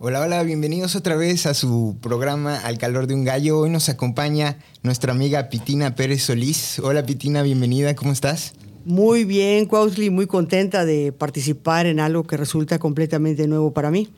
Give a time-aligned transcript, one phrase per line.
[0.00, 3.58] Hola, hola, bienvenidos otra vez a su programa Al calor de un gallo.
[3.58, 6.78] Hoy nos acompaña nuestra amiga Pitina Pérez Solís.
[6.78, 8.52] Hola Pitina, bienvenida, ¿cómo estás?
[8.84, 14.08] Muy bien, Cuautli, muy contenta de participar en algo que resulta completamente nuevo para mí.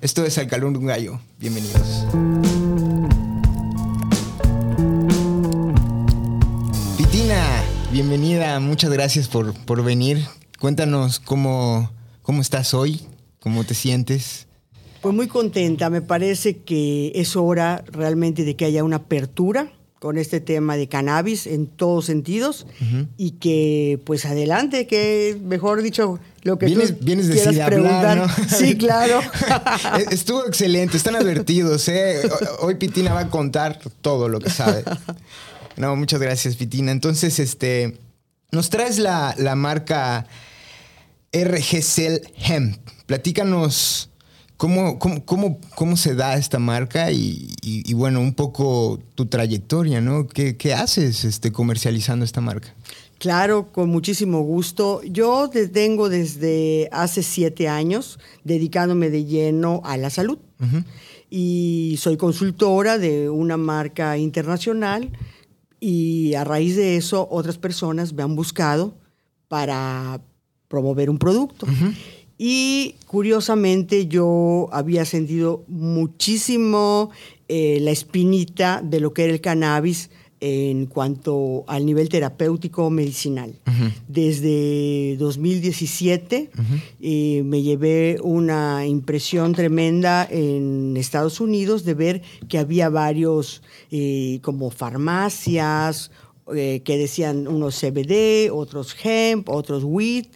[0.00, 1.20] Esto es Al calor de un gallo.
[1.38, 2.04] Bienvenidos.
[6.98, 7.46] Pitina,
[7.92, 10.26] bienvenida, muchas gracias por, por venir.
[10.58, 11.92] Cuéntanos cómo,
[12.22, 13.02] cómo estás hoy,
[13.38, 14.45] cómo te sientes.
[15.06, 19.70] Pues muy contenta, me parece que es hora realmente de que haya una apertura
[20.00, 22.66] con este tema de cannabis en todos sentidos
[23.16, 28.16] y que pues adelante, que mejor dicho, lo que vienes, tú vienes quieras preguntar.
[28.18, 28.26] ¿no?
[28.48, 29.20] Sí, claro.
[30.10, 31.88] Estuvo excelente, están advertidos.
[31.88, 32.28] ¿eh?
[32.58, 34.82] Hoy Pitina va a contar todo lo que sabe.
[35.76, 36.90] No, muchas gracias, Pitina.
[36.90, 37.96] Entonces, este,
[38.50, 40.26] nos traes la, la marca
[41.32, 42.76] RG Hemp.
[43.06, 44.10] Platícanos
[44.56, 50.26] ¿Cómo, cómo, cómo, se da esta marca y, bueno, un poco tu trayectoria, ¿no?
[50.26, 52.74] ¿Qué, qué haces este, comercializando esta marca?
[53.18, 55.02] Claro, con muchísimo gusto.
[55.04, 60.38] Yo tengo desde hace siete años dedicándome de lleno a la salud
[61.30, 65.10] y soy consultora de una marca internacional
[65.80, 68.94] y a raíz de eso otras personas me han buscado
[69.48, 70.20] para
[70.68, 71.66] promover un producto.
[72.38, 77.10] Y curiosamente yo había sentido muchísimo
[77.48, 83.58] eh, la espinita de lo que era el cannabis en cuanto al nivel terapéutico medicinal.
[84.06, 86.50] Desde 2017
[87.00, 94.40] eh, me llevé una impresión tremenda en Estados Unidos de ver que había varios eh,
[94.42, 96.10] como farmacias
[96.54, 100.28] que decían unos CBD, otros hemp, otros wheat.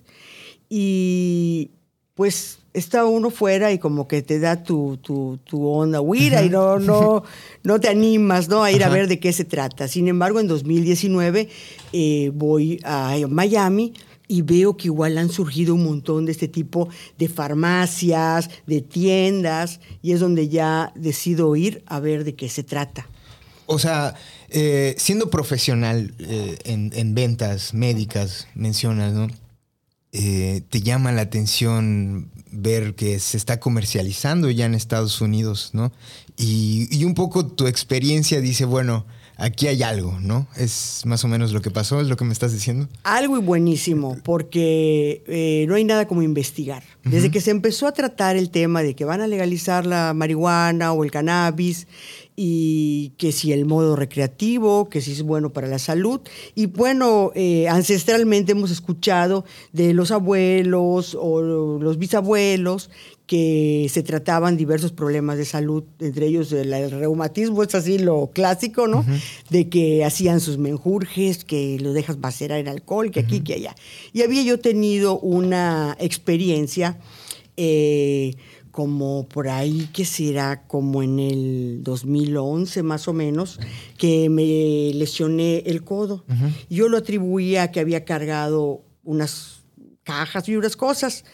[0.69, 1.71] Y
[2.21, 6.79] pues está uno fuera y como que te da tu, tu, onda huira y no,
[6.79, 7.25] no,
[7.63, 8.63] no te animas ¿no?
[8.63, 9.89] a ir a ver de qué se trata.
[9.89, 11.49] Sin embargo, en 2019
[11.95, 13.95] eh, voy a Miami
[14.29, 19.81] y veo que igual han surgido un montón de este tipo de farmacias, de tiendas,
[20.03, 23.09] y es donde ya decido ir a ver de qué se trata.
[23.65, 24.15] O sea,
[24.51, 29.29] eh, siendo profesional eh, en, en ventas médicas, mencionas, ¿no?
[30.13, 35.93] Eh, te llama la atención ver que se está comercializando ya en Estados Unidos, ¿no?
[36.37, 39.07] Y, un poco tu experiencia dice, bueno,
[39.37, 40.49] aquí hay algo, ¿no?
[40.57, 42.89] Es más o menos lo que pasó, es lo que me estás diciendo.
[43.05, 46.83] Algo y buenísimo, porque eh, no hay nada como investigar.
[47.05, 50.93] Desde que se empezó a tratar el tema de que van a legalizar la marihuana
[50.93, 51.87] o el cannabis,
[52.37, 56.21] y que si el modo recreativo, que si es bueno para la salud.
[56.55, 62.91] Y bueno, eh, ancestralmente hemos escuchado de los abuelos o los bisabuelos
[63.27, 68.89] que se trataban diversos problemas de salud, entre ellos el, reumatismo, es así lo clásico,
[68.89, 69.05] ¿no?
[69.51, 73.77] De que hacían sus menjurjes, que lo dejas macerar en alcohol, que aquí, que allá.
[74.13, 76.99] Y había yo tenido una experiencia
[77.57, 78.35] eh,
[78.71, 83.59] como por ahí, que será como en el 2011 más o menos,
[83.99, 86.25] que me lesioné el codo.
[86.69, 89.61] Yo lo atribuía a que había cargado unas
[90.05, 91.25] cajas y unas cosas.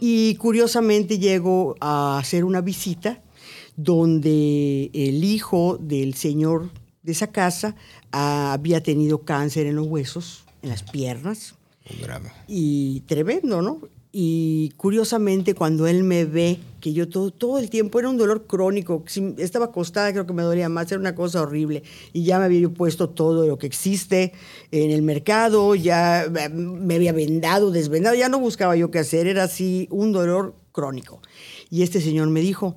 [0.00, 3.22] Y curiosamente llego a hacer una visita
[3.76, 6.70] donde el hijo del señor
[7.02, 7.74] de esa casa
[8.10, 11.54] había tenido cáncer en los huesos, en las piernas.
[12.46, 13.80] Y tremendo, ¿no?
[14.14, 18.46] Y curiosamente, cuando él me ve, que yo todo, todo el tiempo era un dolor
[18.46, 19.04] crónico,
[19.38, 21.82] estaba acostada, creo que me dolía más, era una cosa horrible.
[22.12, 24.34] Y ya me había puesto todo lo que existe
[24.70, 29.44] en el mercado, ya me había vendado, desvendado, ya no buscaba yo qué hacer, era
[29.44, 31.22] así un dolor crónico.
[31.70, 32.76] Y este señor me dijo,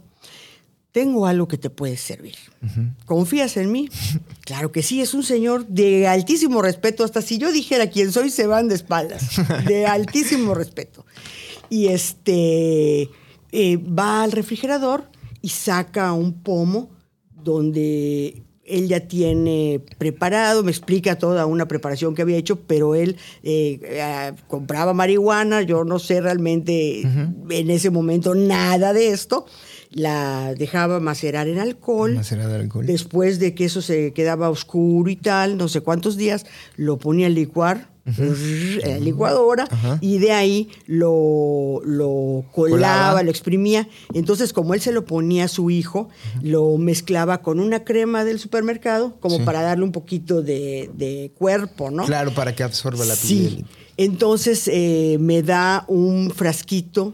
[0.95, 2.35] tengo algo que te puede servir.
[3.05, 3.89] ¿Confías en mí?
[4.45, 7.03] claro que sí, es un señor de altísimo respeto.
[7.03, 9.21] Hasta si yo dijera quién soy, se van de espaldas.
[9.67, 11.05] De altísimo respeto.
[11.69, 13.09] Y este
[13.51, 15.09] eh, va al refrigerador
[15.41, 16.91] y saca un pomo
[17.43, 23.17] donde él ya tiene preparado, me explica toda una preparación que había hecho, pero él
[23.43, 29.45] eh, eh, compraba marihuana, yo no sé realmente en ese momento nada de esto
[29.95, 32.19] la dejaba macerar en alcohol.
[32.19, 32.85] alcohol.
[32.85, 36.45] Después de que eso se quedaba oscuro y tal, no sé cuántos días,
[36.75, 39.67] lo ponía a licuar en la licuadora
[40.01, 43.87] y de ahí lo, lo colaba, lo exprimía.
[44.13, 46.09] Entonces, como él se lo ponía a su hijo,
[46.41, 52.03] lo mezclaba con una crema del supermercado, como para darle un poquito de, cuerpo, ¿no?
[52.05, 53.49] Claro, para que absorba la piel.
[53.49, 53.65] Sí.
[53.95, 57.13] Entonces eh, me da un frasquito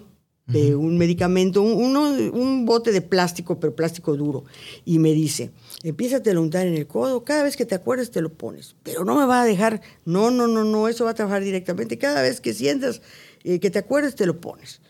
[0.52, 4.46] de un medicamento, un, bote de plástico, pero plástico duro.
[4.86, 5.52] Y me dice,
[5.84, 8.76] empieza a untar en el codo, cada vez que te acuerdes te lo pones.
[8.84, 11.98] Pero no me va a dejar, no, no, no, no, eso va a trabajar directamente.
[11.98, 13.02] Cada vez que sientas
[13.44, 14.82] eh, que te acuerdes te lo pones.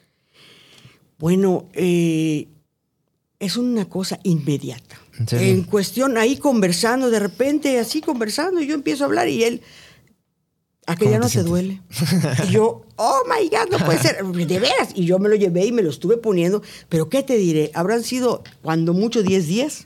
[1.18, 2.48] Bueno, eh,
[3.40, 5.00] es una cosa inmediata.
[5.32, 9.62] ¿En cuestión, ahí conversando, de repente, así conversando, y yo empiezo a hablar y él,
[10.92, 11.82] ¿a que ¿Cómo ya no te duele?
[12.48, 14.90] Y yo, oh my God, no puede ser, de veras.
[14.96, 17.72] Y yo me lo llevé y me lo estuve poniendo, pero ¿qué te diré?
[17.74, 19.86] Habrán sido, cuando mucho, 10 días.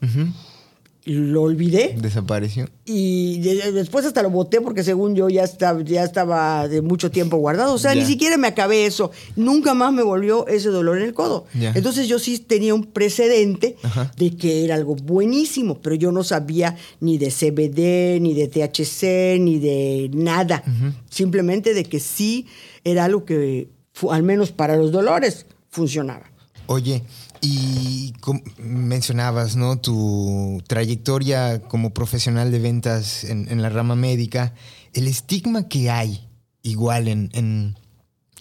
[1.07, 2.67] Lo olvidé Desapareció.
[2.83, 7.11] y de- después hasta lo boté porque según yo ya estaba, ya estaba de mucho
[7.11, 7.75] tiempo guardado.
[7.75, 8.01] O sea, Ya.
[8.01, 9.11] ni siquiera me acabé eso.
[9.35, 11.45] Nunca más me volvió ese dolor en el codo.
[11.53, 11.73] Ya.
[11.75, 14.11] Entonces yo sí tenía un precedente Ajá.
[14.17, 19.37] de que era algo buenísimo, pero yo no sabía ni de CBD, ni de THC,
[19.39, 20.63] ni de nada.
[21.09, 22.47] Simplemente de que sí
[22.83, 23.69] era algo que,
[24.09, 26.31] al menos para los dolores, funcionaba.
[26.67, 27.03] Oye,
[27.45, 28.13] y
[28.57, 29.77] mencionabas, ¿no?
[29.79, 34.53] Tu trayectoria como profesional de ventas en, en la rama médica,
[34.93, 36.27] el estigma que hay
[36.63, 37.75] igual en, en-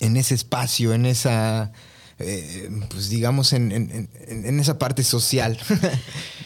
[0.01, 1.73] en ese espacio, en esa,
[2.19, 3.91] eh, pues digamos, en, en-
[4.29, 5.59] en- en esa parte social.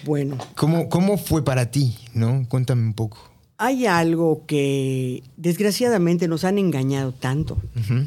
[0.05, 2.47] Bueno, ¿Cómo, ¿Cómo fue para ti, no?
[2.49, 3.19] Cuéntame un poco.
[3.59, 7.59] hay algo que desgraciadamente nos han engañado tanto.
[7.77, 8.07] Ujú.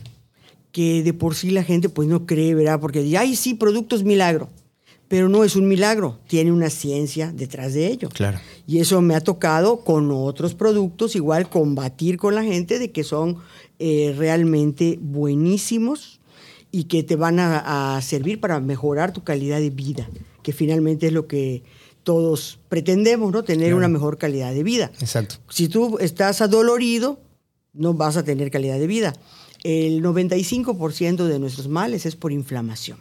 [0.71, 2.79] Que de por sí la gente pues no cree, ¿verdad?
[2.79, 4.49] Porque dice, ay, sí, productos milagro.
[5.07, 8.07] Pero no es un milagro, tiene una ciencia detrás de ello.
[8.09, 8.39] Claro.
[8.65, 13.03] Y eso me ha tocado con otros productos, igual combatir con la gente de que
[13.03, 13.37] son
[13.79, 16.19] eh, realmente buenísimos
[16.71, 20.09] y que te van a, a servir para mejorar tu calidad de vida,
[20.43, 21.63] que finalmente es lo que
[22.03, 23.43] todos pretendemos, ¿no?
[23.43, 23.77] Tener Claro.
[23.77, 24.91] una mejor calidad de vida.
[25.01, 25.35] Exacto.
[25.49, 27.19] Si tú estás adolorido,
[27.73, 29.13] no vas a tener calidad de vida.
[29.63, 32.97] El 95% de nuestros males es por inflamación.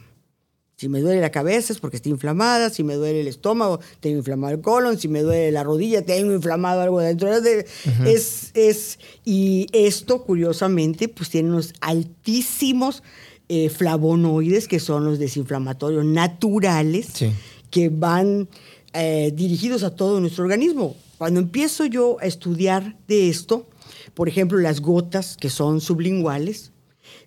[0.77, 4.17] Si me duele la cabeza es porque está inflamada, si me duele el estómago, tengo
[4.17, 7.67] inflamado el colon, si me duele la rodilla, tengo inflamado algo dentro de...
[8.07, 13.03] es, es, y esto, curiosamente, pues tiene unos altísimos
[13.47, 17.31] eh, flavonoides, que son los desinflamatorios naturales, Sí.
[17.69, 18.47] que van
[18.93, 20.95] eh, dirigidos a todo nuestro organismo.
[21.19, 23.67] Cuando empiezo yo a estudiar de esto,
[24.13, 26.71] por ejemplo, las gotas que son sublinguales,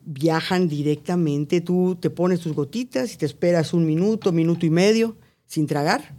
[0.05, 5.17] viajan directamente, tú te pones tus gotitas y te esperas un minuto, minuto y medio
[5.47, 6.15] sin tragar.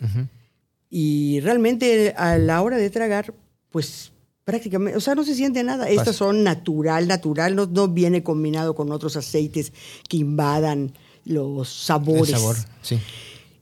[0.90, 3.34] Y realmente a la hora de tragar,
[3.70, 4.12] pues
[4.44, 5.90] prácticamente, o sea, no se siente nada.
[5.90, 9.74] Estas son natural, natural, no, no viene combinado con otros aceites
[10.08, 10.94] que invadan
[11.26, 12.30] los sabores.
[12.30, 13.00] El sabor, sí.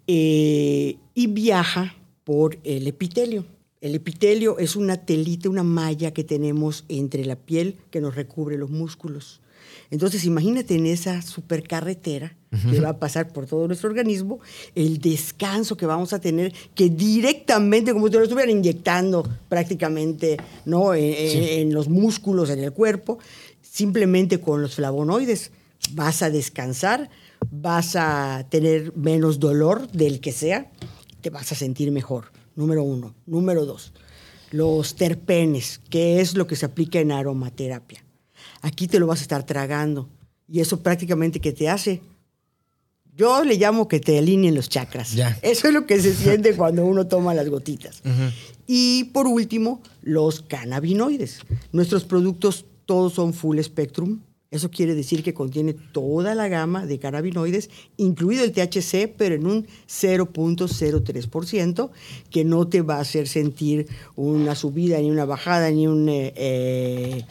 [0.05, 3.45] Eh, y viaja por el epitelio.
[3.83, 8.57] El epitelio es una telita, una malla que tenemos entre la piel que nos recubre
[8.57, 9.41] los músculos.
[9.91, 12.35] Entonces, imagínate en esa supercarretera
[12.71, 14.39] que va a pasar por todo nuestro organismo,
[14.75, 20.93] el descanso que vamos a tener, que directamente, como si lo estuvieran inyectando prácticamente ¿no?
[20.93, 23.19] en, en- en los músculos, en el cuerpo,
[23.61, 25.51] simplemente con los flavonoides.
[25.91, 27.09] Vas a descansar,
[27.51, 30.71] vas a tener menos dolor del que sea,
[31.21, 32.25] te vas a sentir mejor.
[32.55, 33.15] Número uno.
[33.25, 33.93] Número dos,
[34.51, 38.03] los terpenes, que es lo que se aplica en aromaterapia.
[38.61, 40.09] Aquí te lo vas a estar tragando
[40.47, 42.01] y eso prácticamente que te hace.
[43.15, 45.13] Yo le llamo que te alineen los chakras.
[45.13, 45.37] Ya.
[45.41, 48.01] Eso es lo que se siente cuando uno toma las gotitas.
[48.65, 51.39] Y por último, los cannabinoides.
[51.71, 54.19] Nuestros productos todos son full spectrum.
[54.53, 59.47] Eso quiere decir que contiene toda la gama de cannabinoides, incluido el THC, pero en
[59.47, 61.89] un 0.03%,
[62.29, 66.07] que no te va a hacer sentir una subida, ni una bajada, ni un...
[66.09, 67.25] eh, eh,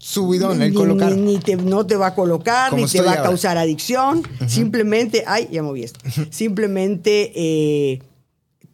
[0.00, 1.14] Subidón, el ni- colocar.
[1.16, 4.22] ni- ni te- no te va a colocar, Como ni te va a causar adicción.
[4.46, 5.98] Simplemente, ay, ya moví esto.
[6.30, 8.00] Simplemente eh,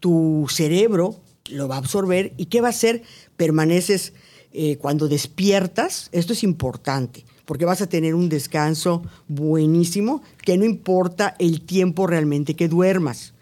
[0.00, 1.16] tu cerebro
[1.50, 2.34] lo va a absorber.
[2.36, 3.02] ¿Y qué va a hacer?
[3.38, 4.12] Permaneces
[4.52, 6.10] eh, cuando despiertas.
[6.12, 12.06] Esto es importante, porque vas a tener un descanso buenísimo, que no importa el tiempo
[12.06, 13.34] realmente que duermas.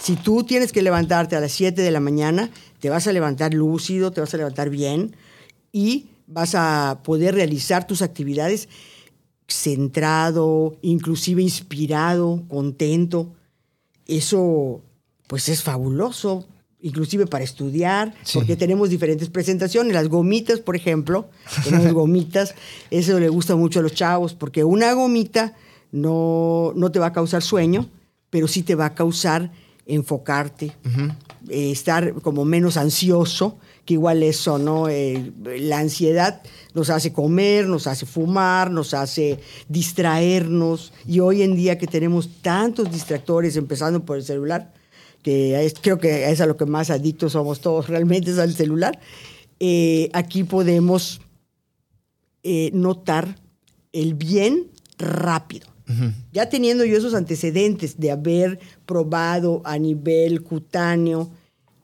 [0.00, 3.54] Si tú tienes que levantarte a las 7 de la mañana, te vas a levantar
[3.54, 5.16] lúcido, te vas a levantar bien
[5.72, 8.68] y vas a poder realizar tus actividades
[9.48, 13.32] centrado, inclusive inspirado, contento.
[14.06, 14.82] Eso
[15.26, 16.46] pues es fabuloso,
[16.86, 18.38] inclusive para estudiar, Sí.
[18.38, 19.92] porque tenemos diferentes presentaciones.
[19.92, 21.28] Las gomitas, por ejemplo,
[21.64, 22.54] tenemos gomitas,
[22.90, 25.54] eso le gusta mucho a los chavos, porque una gomita
[25.92, 27.88] no, no te va a causar sueño,
[28.30, 29.50] pero sí te va a causar
[29.88, 30.72] enfocarte,
[31.48, 34.88] eh, estar como menos ansioso, que igual eso, ¿no?
[34.88, 36.42] Eh, la ansiedad
[36.74, 39.38] nos hace comer, nos hace fumar, nos hace
[39.68, 40.92] distraernos.
[41.06, 44.72] Y hoy en día que tenemos tantos distractores, empezando por el celular,
[45.26, 49.00] que creo que es a lo que más adictos somos todos realmente, es al celular,
[49.58, 51.20] eh, aquí podemos
[52.72, 53.40] notar
[53.92, 55.66] el bien rápido.
[56.32, 61.30] Ya teniendo yo esos antecedentes de haber probado a nivel cutáneo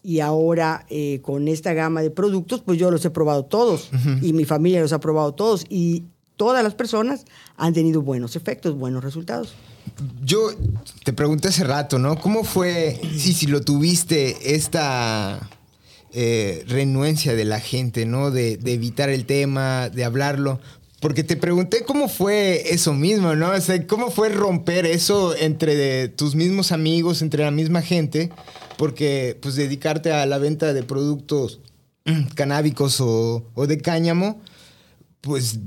[0.02, 4.32] y ahora eh, con esta gama de productos, pues yo los he probado todos y
[4.32, 6.04] mi familia los ha probado todos y
[6.36, 7.24] todas las personas
[7.56, 9.54] han tenido buenos efectos, buenos resultados.
[10.22, 10.50] Yo
[11.04, 12.18] te pregunté hace rato, ¿no?
[12.18, 15.48] ¿Cómo fue, si, si lo tuviste, esta
[16.12, 18.30] eh, renuencia de la gente, ¿no?
[18.30, 20.60] De, de, evitar el tema, de hablarlo.
[21.00, 23.50] Porque te pregunté cómo fue eso mismo, ¿no?
[23.50, 28.30] O sea, cómo fue romper eso entre tus mismos amigos, entre la misma gente,
[28.78, 31.60] porque pues dedicarte a la venta de productos
[32.34, 34.40] canábicos o, de cáñamo,
[35.22, 35.58] pues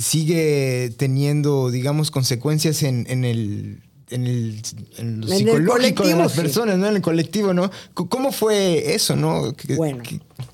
[0.00, 4.62] sigue teniendo, digamos, consecuencias en, el en el,
[4.98, 6.86] en psicológico de las personas, ¿no?
[6.86, 7.70] En el colectivo, ¿no?
[7.92, 9.52] ¿Cómo fue eso, no?
[9.76, 10.02] Bueno,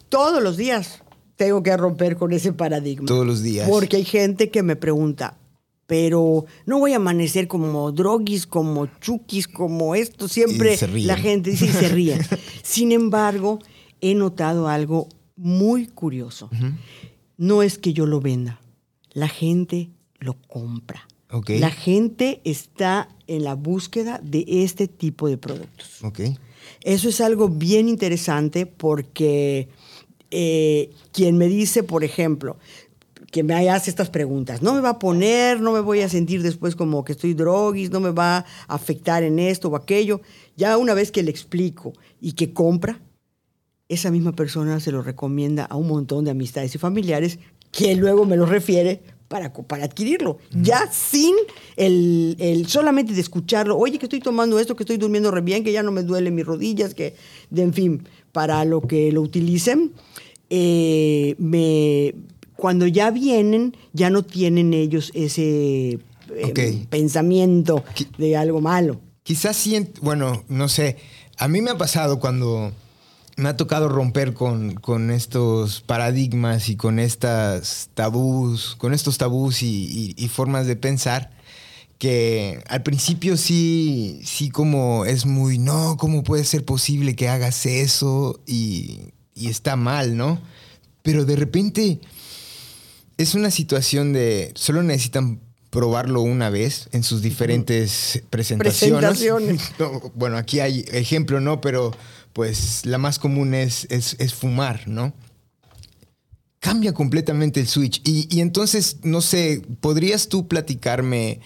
[0.09, 1.03] todos los días
[1.37, 3.07] tengo que romper con ese paradigma.
[3.07, 3.69] Todos los días.
[3.69, 5.37] Porque hay gente que me pregunta,
[5.87, 10.29] pero no voy a amanecer como droguis, como chukis, como esto.
[10.29, 12.19] Siempre la gente dice y se ríe.
[12.63, 13.59] Sin embargo,
[14.01, 16.51] he notado algo muy curioso.
[17.41, 18.61] No es que yo lo venda,
[19.13, 21.09] la gente lo compra.
[21.47, 26.05] La gente está en la búsqueda de este tipo de productos.
[26.05, 26.37] Okay.
[26.83, 29.71] Eso es algo bien interesante porque
[30.31, 32.59] eh, quien me dice, por ejemplo,
[33.33, 36.43] que me hace estas preguntas, no me va a poner, no me voy a sentir
[36.43, 40.21] después como que estoy droguis, no me va a afectar en esto o aquello.
[40.59, 43.01] Ya una vez que le explico y que compra,
[43.91, 47.41] esa misma persona se lo recomienda a un montón de amistades y familiares
[47.73, 50.39] que luego me lo refiere para, para adquirirlo.
[50.53, 51.35] Ya sin
[51.77, 55.65] el, el, solamente de escucharlo, oye, que estoy tomando esto, que estoy durmiendo re bien,
[55.65, 57.17] que ya no me duelen mis rodillas, que,
[57.51, 59.93] de, en fin, para lo que lo utilicen,
[60.51, 62.15] eh, me,
[62.57, 65.99] cuando ya vienen, ya no tienen ellos ese
[66.37, 67.85] eh, pensamiento
[68.19, 69.01] de algo malo.
[69.25, 70.97] Quizás sí, bueno, no sé,
[71.39, 72.73] a mí me ha pasado cuando
[73.41, 79.63] me ha tocado romper con, con estos paradigmas y con estas tabús, con estos tabús
[79.63, 81.31] y, formas de pensar
[81.99, 87.67] que al principio sí, sí como es muy, no, ¿cómo puede ser posible que hagas
[87.67, 88.41] eso?
[88.47, 89.01] Y,
[89.35, 90.41] y está mal, ¿no?
[91.03, 92.01] Pero de repente
[93.19, 99.73] es una situación de, solo necesitan probarlo una vez en sus diferentes presentaciones.
[100.15, 101.61] bueno, aquí hay ejemplo, ¿no?
[101.61, 101.93] Pero
[102.33, 105.13] pues la más común es, es, fumar, ¿no?
[106.59, 108.01] Cambia completamente el switch.
[108.05, 111.41] Y, entonces, no sé, ¿podrías tú platicarme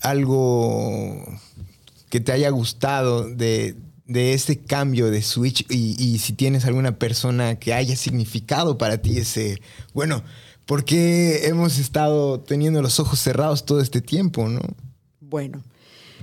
[0.00, 1.26] algo
[2.10, 3.76] que te haya gustado de,
[4.10, 9.18] de este cambio de switch y, si tienes alguna persona que haya significado para ti
[9.18, 9.62] ese,
[9.94, 10.24] bueno,
[10.66, 14.60] ¿por qué hemos estado teniendo los ojos cerrados todo este tiempo, no?
[15.20, 15.62] Bueno,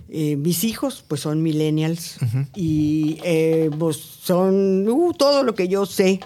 [0.09, 2.17] eh, mis hijos pues son millennials
[2.55, 6.21] y eh, pues, son uh, todo lo que yo sé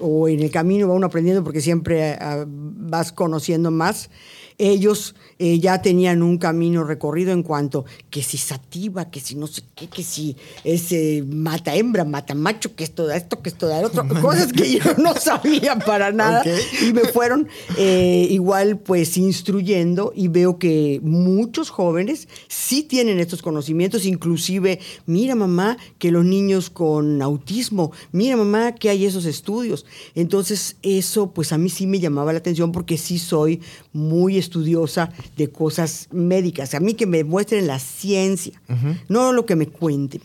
[0.00, 4.10] o en el camino va uno aprendiendo porque siempre ah, vas conociendo más
[4.58, 9.46] ellos eh, ya tenían un camino recorrido en cuanto que si sativa, que si no
[9.46, 13.50] sé qué, que si es eh, mata hembra, mata macho, que esto da esto, que
[13.50, 16.42] esto da otro, cosas que yo no sabía para nada
[16.82, 23.40] y me fueron eh, igual pues instruyendo y veo que muchos jóvenes sí tienen estos
[23.40, 29.86] conocimientos, inclusive, mira mamá que los niños con autismo, mira mamá que hay esos estudios.
[30.16, 33.60] Entonces eso pues a mí sí me llamaba la atención porque sí soy
[33.92, 36.74] muy estudiosa de cosas médicas.
[36.74, 38.60] A mí que me muestren la ciencia,
[39.08, 40.22] no lo que me cuenten.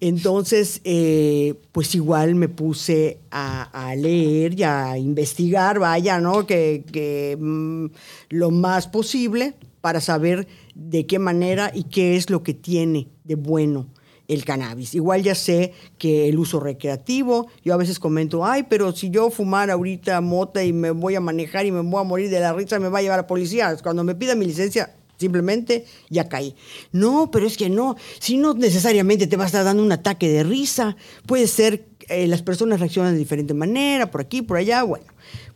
[0.00, 6.46] Entonces, eh, pues igual me puse a, leer y a investigar, vaya, ¿no?
[6.46, 7.86] Que, mm,
[8.30, 13.34] lo más posible para saber de qué manera y qué es lo que tiene de
[13.34, 13.88] bueno
[14.30, 14.94] el cannabis.
[14.94, 19.30] Igual ya sé que el uso recreativo, yo a veces comento, ay, pero si yo
[19.30, 22.52] fumar ahorita mota y me voy a manejar y me voy a morir de la
[22.52, 23.76] risa, me va a llevar a la policía.
[23.82, 26.54] Cuando me pida mi licencia, simplemente ya caí.
[26.92, 30.28] No, pero es que no, si no necesariamente te va a estar dando un ataque
[30.28, 30.96] de risa,
[31.26, 35.04] puede ser, eh, las personas reaccionan de diferente manera, por aquí, por allá, bueno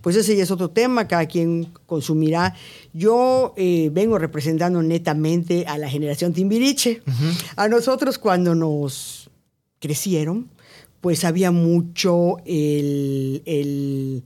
[0.04, 2.54] pues ese ya es otro tema, cada quien consumirá.
[2.92, 7.00] Yo eh, vengo representando netamente a la generación Timbiriche.
[7.56, 9.30] A nosotros cuando nos
[9.80, 10.50] crecieron,
[11.00, 14.24] pues había mucho el, el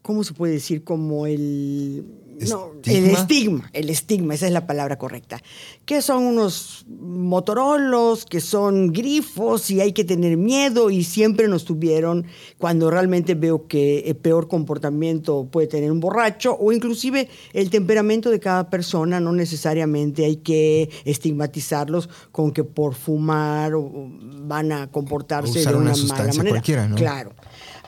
[0.00, 0.84] ¿cómo se puede decir?
[0.84, 2.04] Como el
[2.40, 5.42] no, el estigma, el estigma, esa es la palabra correcta.
[5.84, 11.64] Que son unos motorolos, que son grifos y hay que tener miedo y siempre nos
[11.64, 12.26] tuvieron
[12.58, 18.30] cuando realmente veo que el peor comportamiento puede tener un borracho o inclusive el temperamento
[18.30, 25.60] de cada persona, no necesariamente hay que estigmatizarlos con que por fumar van a comportarse
[25.60, 26.62] de una, mala manera.
[26.94, 27.32] Claro.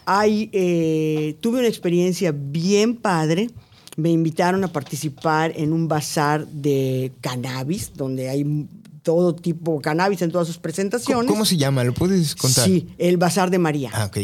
[0.07, 3.51] Hay, eh, tuve una experiencia bien padre
[3.99, 8.69] me invitaron a participar en un bazar de cannabis, donde hay
[9.03, 11.29] todo tipo de cannabis en todas sus presentaciones.
[11.29, 11.83] ¿Cómo, se llama?
[11.83, 12.65] ¿Lo puedes contar?
[12.65, 13.91] Sí, el Bazar de María.
[13.93, 14.19] Ah, ok.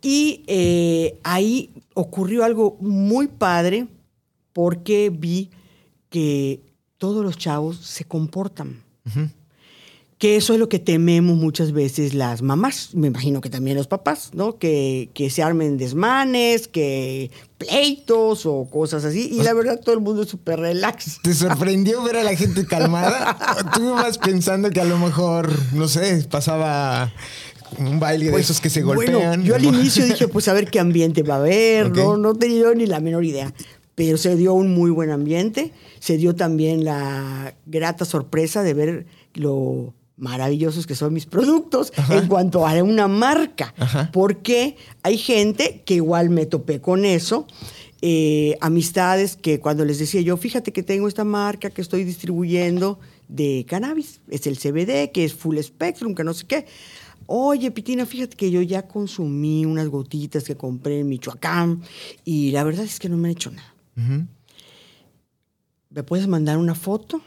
[0.00, 3.86] Y eh, ahí ocurrió algo muy padre
[4.54, 5.50] porque vi
[6.08, 6.62] que
[6.96, 8.82] todos los chavos se comportan
[10.22, 13.88] que eso es lo que tememos muchas veces las mamás, me imagino que también los
[13.88, 14.56] papás, ¿no?
[14.56, 19.30] Que, que se armen desmanes, que pleitos o cosas así.
[19.32, 21.18] Y la verdad, todo el mundo es súper relax.
[21.24, 23.36] ¿Te sorprendió ver a la gente calmada?
[23.74, 27.12] ¿Tú ibas pensando que a lo mejor, no sé, pasaba
[27.80, 29.14] un baile de pues, esos que se golpean?
[29.14, 32.16] Bueno, yo al inicio dije, pues a ver qué ambiente va a haber, ¿no?
[32.16, 33.52] No tenía ni la menor idea.
[33.96, 35.72] Pero se dio un muy buen ambiente.
[35.98, 42.28] Se dio también la grata sorpresa de ver lo maravillosos que son mis productos en
[42.28, 43.74] cuanto a una marca,
[44.12, 47.48] porque hay gente que igual me topé con eso.
[48.02, 53.00] Eh, amistades que cuando les decía yo, fíjate que tengo esta marca que estoy distribuyendo
[53.26, 56.66] de cannabis, es el CBD, que es full spectrum, que no sé qué.
[57.26, 61.82] Oye, Pitina, fíjate que yo ya consumí unas gotitas que compré en Michoacán
[62.24, 63.74] y la verdad es que no me han hecho nada.
[65.90, 67.20] ¿Me puedes mandar una foto?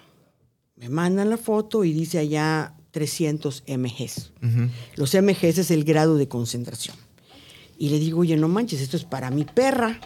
[0.77, 4.31] Me mandan la foto y dice allá 300 mgs.
[4.95, 6.95] Los mgs es el grado de concentración.
[7.77, 9.99] Y le digo, oye, no manches, esto es para mi perra.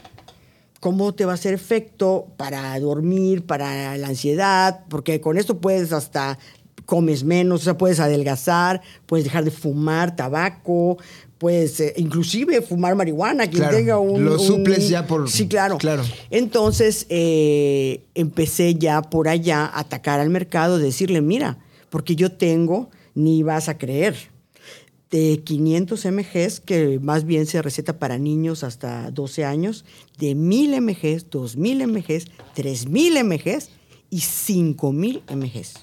[0.79, 4.85] ¿Cómo te va a hacer efecto para dormir, para la ansiedad?
[4.89, 6.39] Porque con esto puedes hasta
[6.87, 10.97] comes menos, o sea, puedes adelgazar, puedes dejar de fumar tabaco,
[11.37, 14.25] puedes eh, inclusive fumar marihuana, quien tenga un...
[14.25, 15.29] Lo suples ya por...
[15.29, 15.77] Sí, claro.
[15.77, 16.01] claro.
[16.31, 22.89] Entonces eh, empecé ya por allá a atacar al mercado, decirle, mira, porque yo tengo,
[23.15, 24.15] ni vas a creer,
[25.09, 29.85] de 500 mgs, que más bien se receta para niños hasta 12 años,
[30.17, 33.69] de 1000 mgs, 2000 mgs, 3000 mgs
[34.09, 35.73] y 5000 mgs.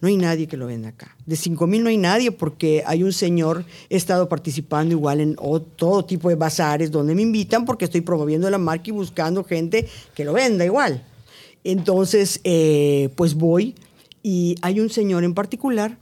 [0.00, 1.16] No hay nadie que lo venda acá.
[1.24, 5.36] De 5000 no hay nadie porque hay un señor, he estado participando igual en
[5.76, 9.88] todo tipo de bazares donde me invitan porque estoy promoviendo la marca y buscando gente
[10.14, 11.02] que lo venda igual.
[11.62, 13.74] Entonces, eh, pues voy,
[14.26, 15.98] y hay un señor en particular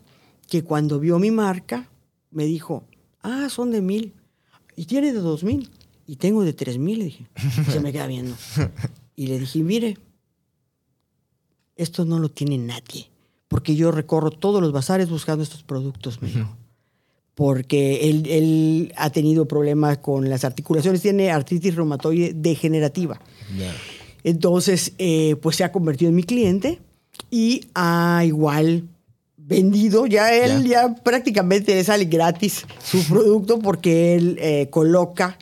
[0.49, 1.91] que cuando vio mi marca
[2.31, 2.85] me dijo,
[3.21, 4.15] ah, son de mil.
[4.77, 5.69] Y tiene de dos mil.
[6.07, 7.27] Y tengo de tres mil, le dije.
[7.71, 8.35] Se me queda viendo.
[9.15, 9.99] Y le dije, mire,
[11.77, 13.11] esto no lo tiene nadie.
[13.47, 16.57] Porque yo recorro todos los bazares buscando estos productos, me dijo.
[17.35, 23.21] Porque él, él, ha tenido problemas con las articulaciones, tiene artritis reumatoide degenerativa.
[24.25, 26.81] Entonces, eh, pues se ha convertido en mi cliente
[27.31, 28.89] y ha igual
[29.37, 35.37] vendido, ya él ya prácticamente le sale gratis su producto porque él eh, coloca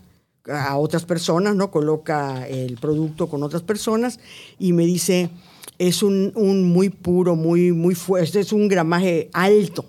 [0.48, 1.70] a otras personas, ¿no?
[1.70, 4.18] Coloca el producto con otras personas
[4.58, 5.30] y me dice,
[5.78, 6.32] es un,
[6.64, 9.84] muy puro, muy, muy fuerte, es un gramaje alto,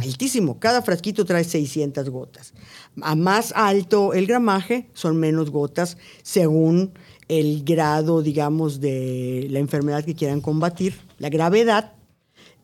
[0.00, 0.58] altísimo.
[0.58, 2.54] Cada frasquito trae 600 gotas.
[3.02, 6.92] A más alto el gramaje, son menos gotas según
[7.28, 11.92] el grado, digamos, de la enfermedad que quieran combatir, la gravedad,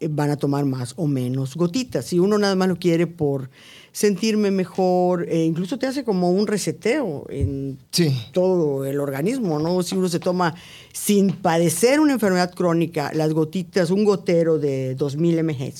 [0.00, 2.06] eh, van a tomar más o menos gotitas.
[2.06, 3.50] Si uno nada más lo quiere por
[3.92, 7.78] sentirme mejor, e incluso te hace como un reseteo en
[8.32, 9.82] todo el organismo, ¿no?
[9.82, 10.54] Si uno se toma
[10.92, 15.72] sin padecer una enfermedad crónica, las gotitas, un gotero de 2000 mg,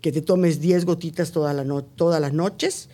[0.00, 2.88] que te tomes 10 gotitas todas las noches,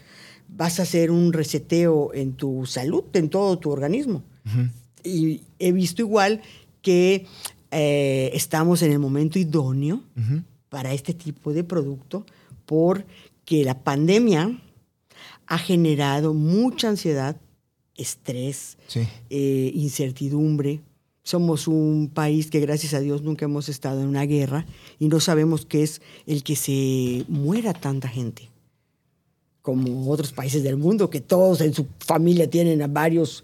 [0.48, 4.22] vas a hacer un reseteo en tu salud, en todo tu organismo
[5.04, 6.40] y he visto igual
[6.82, 7.26] que
[7.74, 10.00] eh, estamos en el momento idóneo
[10.68, 12.24] para este tipo de producto
[12.66, 14.60] porque la pandemia
[15.46, 17.36] ha generado mucha ansiedad,
[17.96, 18.78] estrés,
[19.30, 20.80] eh, incertidumbre.
[21.22, 24.66] Somos un país que gracias a Dios nunca hemos estado en una guerra
[24.98, 28.50] y no sabemos qué es el que se muera tanta gente.
[29.62, 33.42] Como otros países del mundo, que todos en su familia tienen a varios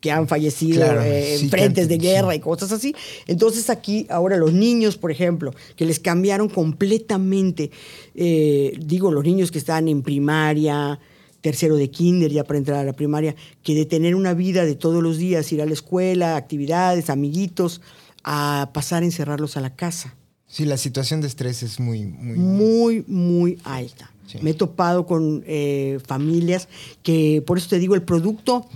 [0.00, 2.36] que han fallecido Claro, eh, en sí, frentes que- de guerra sí.
[2.36, 2.94] y cosas así.
[3.26, 7.70] Entonces aquí ahora los niños, por ejemplo, que les cambiaron completamente,
[8.14, 10.98] eh, digo, los niños que están en primaria,
[11.40, 14.74] tercero de kinder ya para entrar a la primaria, que de tener una vida de
[14.74, 17.80] todos los días, ir a la escuela, actividades, amiguitos,
[18.24, 20.14] a pasar a encerrarlos a la casa
[20.50, 22.38] Sí, la situación de estrés es muy, muy...
[22.38, 24.10] muy, muy alta.
[24.26, 24.38] Sí.
[24.40, 26.68] Me he topado con eh, familias
[27.02, 28.66] que, por eso te digo, el producto,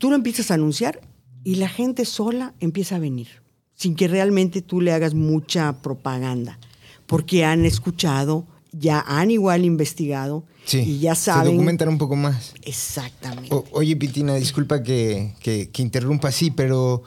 [0.00, 1.00] tú lo empiezas a anunciar
[1.44, 3.28] y la gente sola empieza a venir,
[3.74, 6.58] sin que realmente tú le hagas mucha propaganda,
[7.06, 11.52] porque han escuchado, ya han igual investigado Sí, y ya Se saben.
[11.54, 12.52] documentan un poco más.
[12.62, 13.52] Exactamente.
[13.54, 17.02] O- oye, Pitina, disculpa que, que- que interrumpa así, pero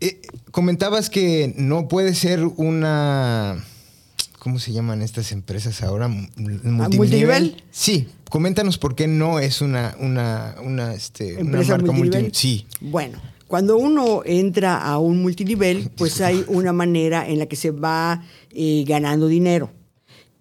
[0.00, 0.20] eh,
[0.50, 3.62] comentabas que no puede ser una...
[4.38, 6.06] ¿Cómo se llaman estas empresas ahora?
[6.06, 6.96] M- Multinivel.
[6.98, 7.62] multinivel?
[7.70, 12.34] Sí, coméntanos por qué no es una, una, una, este, una marca multinivel.
[12.34, 17.54] Sí, Bueno, cuando uno entra a un multinivel, pues hay una manera en la que
[17.54, 19.70] se va eh, ganando dinero.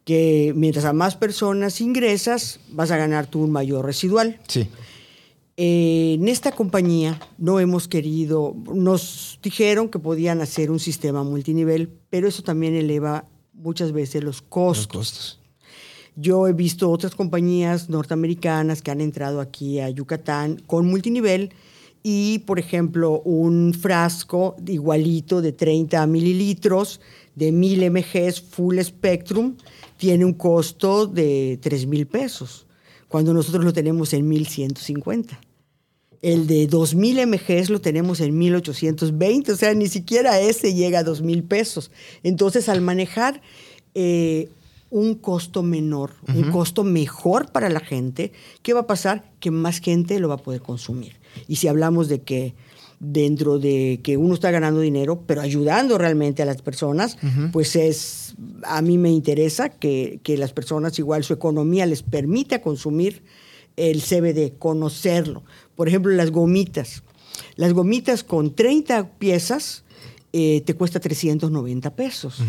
[0.06, 4.39] Que mientras a más personas ingresas, vas a ganar tú un mayor residual.
[4.47, 4.67] sí.
[5.56, 11.91] Eh, en esta compañía no hemos querido, nos dijeron que podían hacer un sistema multinivel,
[12.10, 15.42] pero eso también eleva muchas veces los Los costos.
[16.15, 21.52] Yo he visto otras compañías norteamericanas que han entrado aquí a Yucatán con multinivel
[22.04, 26.99] y, por ejemplo, un frasco igualito de 30 mililitros
[27.36, 29.56] de 1000 mg full spectrum
[29.97, 32.67] tiene un costo de 3 mil pesos,
[33.08, 35.39] cuando nosotros lo tenemos en 1150.
[36.21, 41.04] El de 2000 mg lo tenemos en 1820, o sea, ni siquiera ese llega a
[41.04, 41.89] 2000 pesos.
[42.21, 43.41] Entonces, al manejar
[43.95, 44.49] eh,
[44.93, 49.32] un costo menor, un costo mejor para la gente, ¿qué va a pasar?
[49.39, 51.13] Que más gente lo va a poder consumir.
[51.47, 52.53] Y si hablamos de que
[52.99, 57.17] dentro de que uno está ganando dinero, pero ayudando realmente a las personas,
[57.51, 62.62] pues es, a mí me interesa que, que las personas igual su economía les permita
[62.62, 63.23] consumir
[63.77, 65.43] el CBD, conocerlo.
[65.75, 67.01] Por ejemplo, las gomitas.
[67.56, 69.86] Las gomitas con 30 piezas
[70.34, 72.43] eh, te cuesta 390 pesos.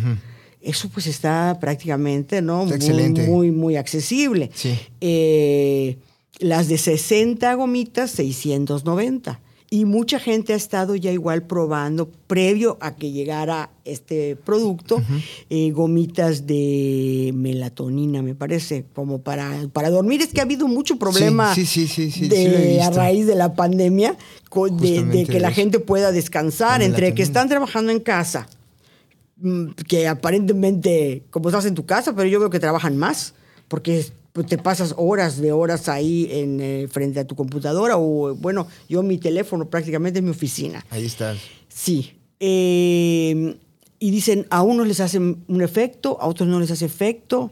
[0.65, 2.63] Eso pues está prácticamente, ¿no?
[2.65, 3.27] Está muy, excelente.
[3.27, 4.51] muy, muy accesible.
[4.55, 4.75] Sí.
[5.01, 5.99] Eh,
[6.39, 9.41] las de 60 gomitas, 690.
[9.71, 15.03] Y mucha gente ha estado ya igual probando, previo a que llegara este producto,
[15.51, 20.23] eh, gomitas de melatonina, me parece, como para, para dormir.
[20.23, 24.17] Es que ha habido mucho problema Sí, sí, sí, de- a raíz de la pandemia,
[24.71, 28.47] de, que la gente pueda descansar La entre que están trabajando en casa,
[29.89, 33.35] que aparentemente, como estás en tu casa, pero yo veo que trabajan más,
[33.69, 38.35] porque pues, te pasas horas de horas ahí en, eh, frente a tu computadora, o
[38.35, 40.85] bueno, yo mi teléfono prácticamente es mi oficina.
[40.91, 41.35] Ahí está.
[41.69, 42.19] Sí.
[42.41, 43.57] Eh,
[43.99, 47.51] y dicen, a unos les hace un efecto, a otros no les hace efecto.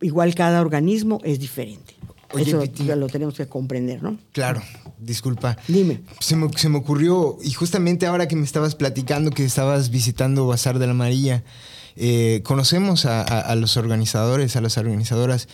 [0.00, 1.94] Igual cada organismo es diferente.
[2.32, 2.84] Oye, Eso Piti.
[2.84, 4.18] lo tenemos que comprender, ¿no?
[4.32, 4.60] Claro,
[4.98, 5.56] disculpa.
[5.68, 6.02] Dime.
[6.20, 10.46] Se me, se me ocurrió, y justamente ahora que me estabas platicando que estabas visitando
[10.46, 11.44] Bazar de la María,
[11.96, 15.48] eh, conocemos a, a- a los organizadores, a las organizadoras.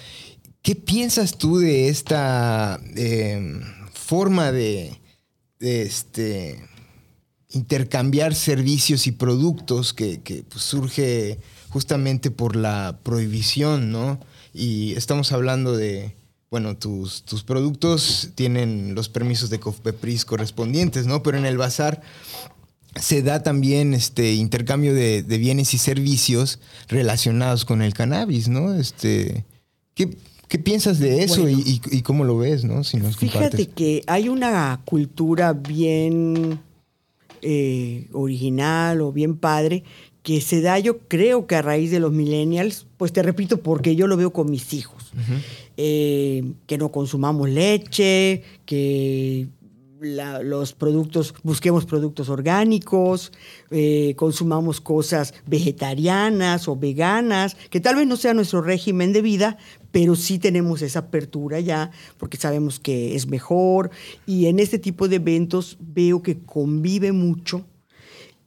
[0.62, 3.61] ¿Qué piensas tú de esta eh,
[3.92, 5.00] forma de,
[5.59, 6.62] de, este,
[7.50, 11.38] intercambiar servicios y productos que, que, pues, surge
[11.70, 14.20] justamente por la prohibición, ¿no?
[14.53, 16.16] Y estamos hablando de,
[16.50, 21.22] bueno, tus, tus productos tienen los permisos de COFPEPRIS correspondientes, ¿no?
[21.22, 22.02] Pero en el bazar
[22.96, 26.58] se da también este intercambio de, de bienes y servicios
[26.88, 28.74] relacionados con el cannabis, ¿no?
[28.74, 29.44] Este,
[29.94, 30.16] ¿qué,
[30.48, 31.62] qué piensas de eso Bueno.
[31.64, 32.82] y, cómo lo ves, no?
[32.82, 36.58] Si nos Fíjate que hay una cultura bien
[37.42, 39.84] eh, original o bien padre
[40.22, 43.96] que se da, yo creo que a raíz de los millennials, pues te repito, porque
[43.96, 45.12] yo lo veo con mis hijos,
[45.82, 49.48] Eh, que no consumamos leche, que
[49.98, 53.32] los productos, busquemos productos orgánicos,
[53.70, 59.56] eh, consumamos cosas vegetarianas o veganas, que tal vez no sea nuestro régimen de vida,
[59.90, 63.90] pero sí tenemos esa apertura ya, porque sabemos que es mejor.
[64.26, 67.64] Y en este tipo de eventos veo que convive mucho.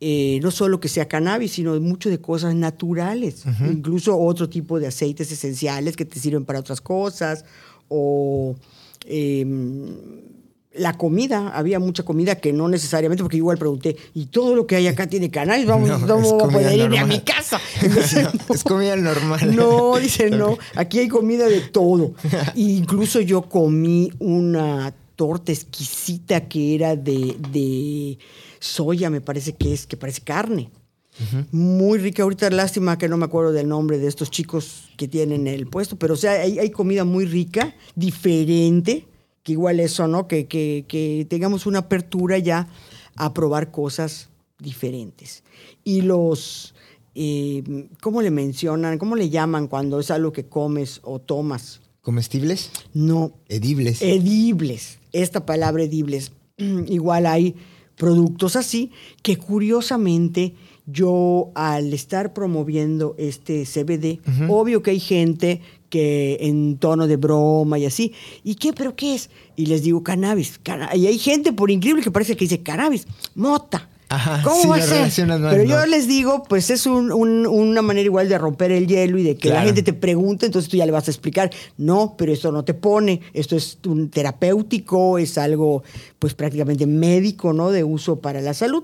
[0.05, 4.87] Eh, no solo que sea cannabis, sino mucho de cosas naturales, incluso otro tipo de
[4.87, 7.45] aceites esenciales que te sirven para otras cosas,
[7.87, 8.53] o
[9.05, 9.95] em,
[10.73, 14.75] la comida, había mucha comida que no necesariamente, porque igual pregunté, ¿y todo lo que
[14.75, 15.67] hay acá tiene cannabis?
[15.67, 17.61] Vamos, No, voy a poder irme a mi casa.
[18.49, 19.55] No, es comida normal.
[19.55, 20.57] No, dice no.
[20.75, 22.13] Aquí hay comida de todo.
[22.55, 28.17] E incluso yo comí una torta exquisita que era de, de
[28.63, 30.69] soya, me parece que es, que parece carne.
[31.51, 32.23] Muy rica.
[32.23, 35.95] Ahorita lástima que no me acuerdo del nombre de estos chicos que tienen el puesto,
[35.95, 39.05] pero o sea, hay, hay comida muy rica, diferente,
[39.43, 40.27] que igual eso, ¿no?
[40.27, 42.67] Que, que, que tengamos una apertura ya
[43.15, 45.43] a probar cosas diferentes.
[45.83, 46.73] Y los,
[47.13, 47.63] eh,
[48.01, 48.97] ¿cómo le mencionan?
[48.97, 51.81] ¿Cómo le llaman cuando es algo que comes o tomas?
[52.01, 52.71] ¿Comestibles?
[52.93, 53.33] No.
[53.49, 54.01] Edibles.
[54.01, 54.97] Edibles.
[55.11, 56.31] Esta palabra edibles.
[56.57, 57.55] Igual hay
[57.97, 60.53] productos así que curiosamente
[60.85, 67.77] yo al estar promoviendo este CBD, obvio que hay gente que en tono de broma
[67.79, 68.73] y así, ¿y qué?
[68.73, 69.29] ¿Pero qué es?
[69.55, 70.59] Y les digo cannabis.
[70.95, 73.89] Y hay gente, por increíble que parece que dice cannabis, mota.
[74.43, 75.11] ¿Cómo va a ser?
[75.15, 79.35] Pero yo les digo, pues es una manera igual de romper el hielo y de
[79.35, 82.51] que la gente te pregunte, entonces tú ya le vas a explicar, no, pero esto
[82.51, 85.83] no te pone, esto es un terapéutico, es algo
[86.19, 87.71] pues prácticamente médico, ¿no?
[87.71, 88.83] De uso para la salud.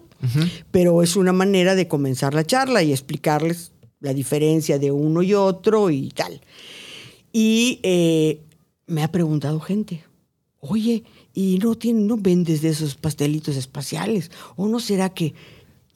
[0.72, 5.34] Pero es una manera de comenzar la charla y explicarles la diferencia de uno y
[5.34, 6.42] otro y tal.
[7.32, 8.42] Y eh,
[8.88, 10.04] me ha preguntado gente,
[10.60, 14.32] oye, y no, tienen, no vendes de esos pastelitos espaciales.
[14.56, 15.34] ¿O no será que.?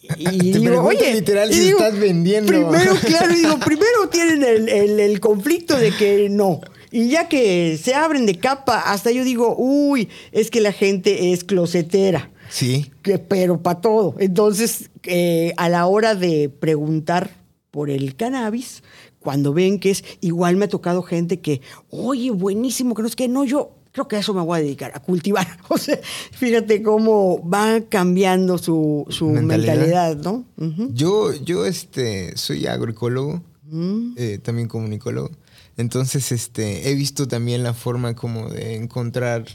[0.17, 2.52] Y Te digo, oye, literal si estás vendiendo.
[2.52, 6.60] Primero, claro, digo, primero tienen el, el, conflicto de que no.
[6.91, 11.32] Y ya que se abren de capa, hasta yo digo, uy, es que la gente
[11.32, 12.32] es closetera.
[12.50, 12.91] Sí.
[13.02, 14.15] Que, pero para todo.
[14.19, 17.32] Entonces, eh, a la hora de preguntar
[17.72, 18.84] por el cannabis,
[19.19, 23.15] cuando ven que es, igual me ha tocado gente que, oye, buenísimo, que no es
[23.15, 25.47] que no, yo creo que a eso me voy a dedicar, a cultivar.
[25.69, 25.99] O sea,
[26.32, 30.17] fíjate cómo va cambiando su, mentalidad.
[30.17, 30.45] ¿no?
[30.93, 34.13] Yo, yo este, soy agroecólogo, mm.
[34.17, 35.32] eh, también comunicólogo.
[35.77, 39.45] Entonces, este, he visto también la forma como de encontrar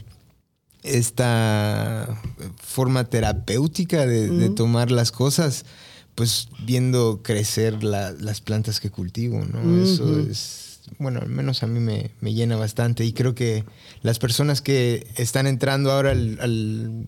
[0.83, 2.21] esta
[2.57, 5.65] forma terapéutica de, tomar las cosas,
[6.15, 9.83] pues viendo crecer las plantas que cultivo, ¿no?
[9.83, 10.68] Eso es
[10.99, 13.63] bueno, al menos a mí me, llena bastante y creo que
[14.01, 17.07] las personas que están entrando ahora al,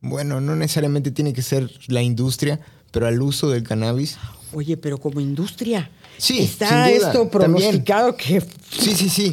[0.00, 4.18] bueno, no necesariamente tiene que ser la industria, pero al uso del cannabis.
[4.52, 5.90] Oye, pero como industria.
[6.16, 8.40] Sí, está esto pronosticado que...
[8.70, 9.32] Sí, sí, sí.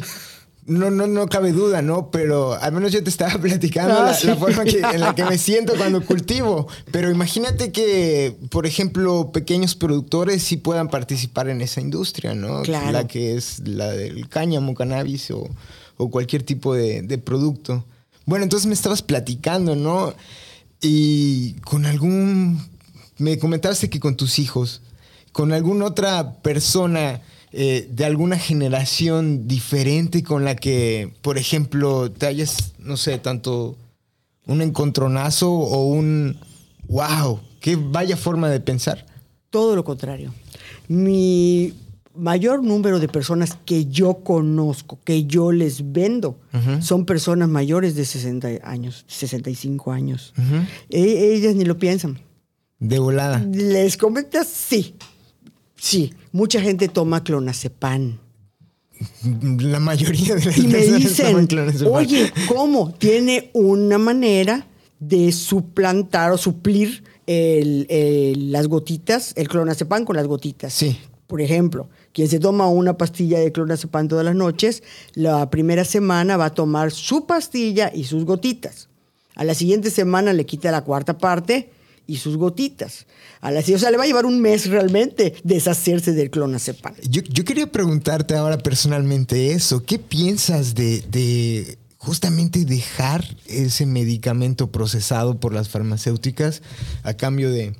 [0.66, 2.10] No, no, no cabe duda, ¿no?
[2.10, 5.74] Pero al menos yo te estaba platicando ah, la, forma en la que me siento
[5.76, 6.66] cuando cultivo.
[6.90, 12.62] Pero imagínate que, por ejemplo, pequeños productores sí puedan participar en esa industria, ¿no?
[12.62, 12.90] Claro.
[12.90, 15.48] La que es la del cáñamo, cannabis o,
[16.10, 17.84] cualquier tipo de, de producto.
[18.24, 20.12] Bueno, entonces me estabas platicando, ¿no?
[20.80, 22.60] Y con algún...
[23.18, 24.82] Me comentaste que con tus hijos,
[25.32, 27.22] con alguna otra persona
[27.52, 33.76] eh, de alguna generación diferente con la que, por ejemplo, te hayas, no sé, tanto
[34.46, 36.38] un encontronazo o un
[36.88, 39.06] wow, qué vaya forma de pensar?
[39.50, 40.32] Todo lo contrario.
[40.88, 41.72] Mi
[42.14, 46.38] mayor número de personas que yo conozco, que yo les vendo,
[46.80, 50.32] son personas mayores de 60 años, 65 años.
[50.90, 52.18] E, ellas ni lo piensan.
[52.78, 53.38] De volada.
[53.52, 54.94] Les comentas, sí.
[55.76, 58.18] Sí, mucha gente toma clonazepam.
[59.58, 61.48] La mayoría de las y me dicen,
[61.86, 62.94] oye, ¿cómo?
[62.94, 64.66] Tiene una manera
[64.98, 70.72] de suplantar o suplir las gotitas, el clonazepam con las gotitas.
[70.72, 70.98] Sí.
[71.26, 74.82] Por ejemplo, quien se toma una pastilla de clonazepam todas las noches,
[75.14, 78.88] la primera semana va a tomar su pastilla y sus gotitas.
[79.34, 81.70] A la siguiente semana le quita la cuarta parte
[82.06, 83.06] y sus gotitas.
[83.40, 86.94] A la, o sea, le va a llevar un mes realmente deshacerse del clonazepam.
[87.08, 89.82] Yo, yo quería preguntarte ahora personalmente eso.
[89.84, 96.62] ¿Qué piensas de, de justamente dejar ese medicamento procesado por las farmacéuticas
[97.02, 97.74] a cambio de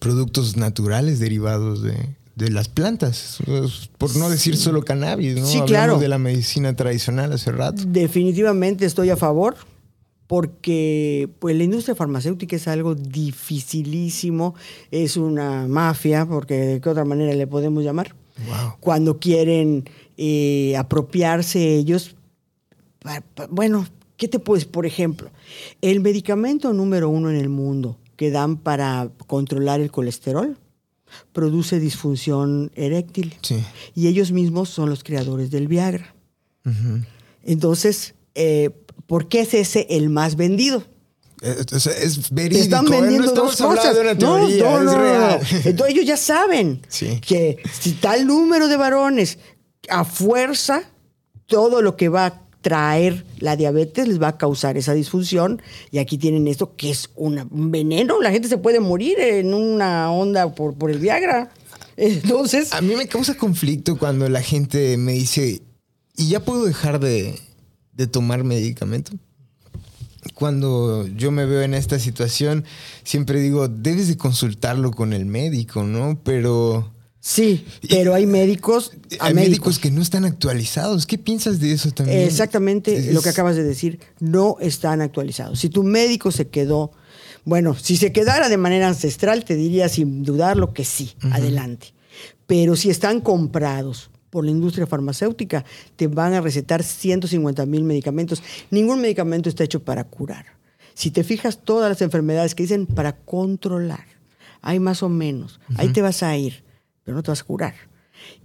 [0.00, 1.94] productos naturales derivados de,
[2.34, 3.38] de las plantas,
[3.98, 5.46] por no decir solo cannabis, ¿no?
[5.46, 5.98] Sí, claro.
[5.98, 7.84] de la medicina tradicional hace rato.
[7.86, 9.56] Definitivamente estoy a favor
[10.32, 14.54] porque pues, la industria farmacéutica es algo dificilísimo,
[14.90, 18.14] es una mafia, porque de qué otra manera le podemos llamar.
[18.80, 19.84] Cuando quieren
[20.16, 22.16] eh, apropiarse ellos,
[23.50, 25.28] bueno, ¿qué te puedes, por ejemplo,
[25.82, 30.56] el medicamento número uno en el mundo que dan para controlar el colesterol
[31.34, 33.34] produce disfunción eréctil.
[33.94, 36.14] Y ellos mismos son los creadores del Viagra.
[37.44, 38.70] Entonces, eh,
[39.12, 40.84] ¿Por qué es ese el más vendido?
[41.42, 42.62] Es, verídico.
[42.62, 42.98] Están ¿eh?
[42.98, 43.94] vendiendo no dos cosas.
[43.94, 45.40] De una teoría, no, no, es real.
[45.66, 46.80] Entonces ellos ya saben
[47.20, 49.38] que si tal número de varones
[49.90, 50.84] a fuerza,
[51.44, 55.60] todo lo que va traer la diabetes, les va a causar esa disfunción.
[55.90, 58.18] Y aquí tienen esto que es una- un veneno.
[58.22, 61.52] La gente se puede morir en una onda por, por el Viagra.
[61.98, 65.60] Entonces, A mí me causa conflicto cuando la gente me dice,
[66.16, 67.38] ¿y ya puedo dejar de,
[67.92, 69.12] de tomar medicamento?
[70.34, 72.64] Cuando yo me veo en esta situación,
[73.02, 76.18] siempre digo, debes de consultarlo con el médico, ¿no?
[76.22, 78.92] Pero sí, pero hay médicos.
[79.18, 81.06] a hay médicos que no están actualizados.
[81.06, 82.20] ¿Qué piensas de eso también?
[82.20, 85.58] Exactamente Es- lo que acabas de decir, no están actualizados.
[85.58, 86.92] Si tu médico se quedó,
[87.44, 91.94] bueno, si se quedara de manera ancestral, te diría sin dudarlo que sí, adelante.
[92.46, 95.62] Pero si están comprados por la industria farmacéutica,
[95.94, 98.42] te van a recetar 150 mil medicamentos.
[98.70, 100.46] Ningún medicamento está hecho para curar.
[100.94, 104.06] Si te fijas, todas las enfermedades que dicen para controlar,
[104.62, 105.60] hay más o menos.
[105.76, 106.64] Ahí te vas a ir,
[107.04, 107.74] pero no te vas a curar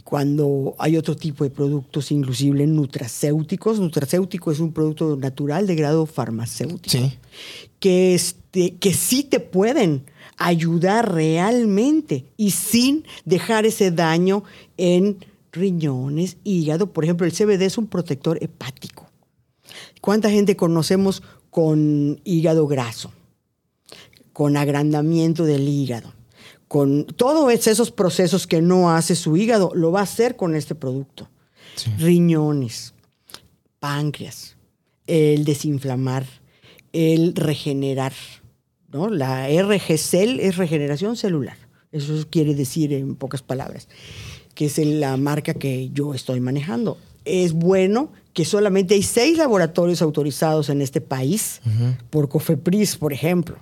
[0.03, 3.79] cuando hay otro tipo de productos, inclusive nutracéuticos.
[3.79, 6.89] Nutracéutico es un producto natural de grado farmacéutico.
[6.89, 7.17] Sí.
[7.79, 10.03] Que, este, que sí te pueden
[10.37, 14.43] ayudar realmente y sin dejar ese daño
[14.77, 15.17] en
[15.57, 16.93] riñones, hígado.
[16.93, 19.09] Por ejemplo, el CBD es un protector hepático.
[20.01, 23.11] ¿Cuánta gente conocemos con hígado graso?
[24.33, 26.13] Con agrandamiento del hígado
[26.67, 30.75] con todos esos procesos que no hace su hígado, lo va a hacer con este
[30.75, 31.29] producto.
[31.75, 31.91] Sí.
[31.97, 32.93] Riñones,
[33.79, 34.57] páncreas,
[35.05, 36.25] el desinflamar,
[36.91, 38.13] el regenerar.
[38.89, 39.09] ¿no?
[39.09, 41.57] La RG-Cell es regeneración celular.
[41.91, 43.87] Eso quiere decir en pocas palabras,
[44.57, 46.97] que es la marca que yo estoy manejando.
[47.25, 51.61] Es bueno que solamente hay seis laboratorios autorizados en este país,
[52.09, 53.57] por COFEPRIS, por ejemplo.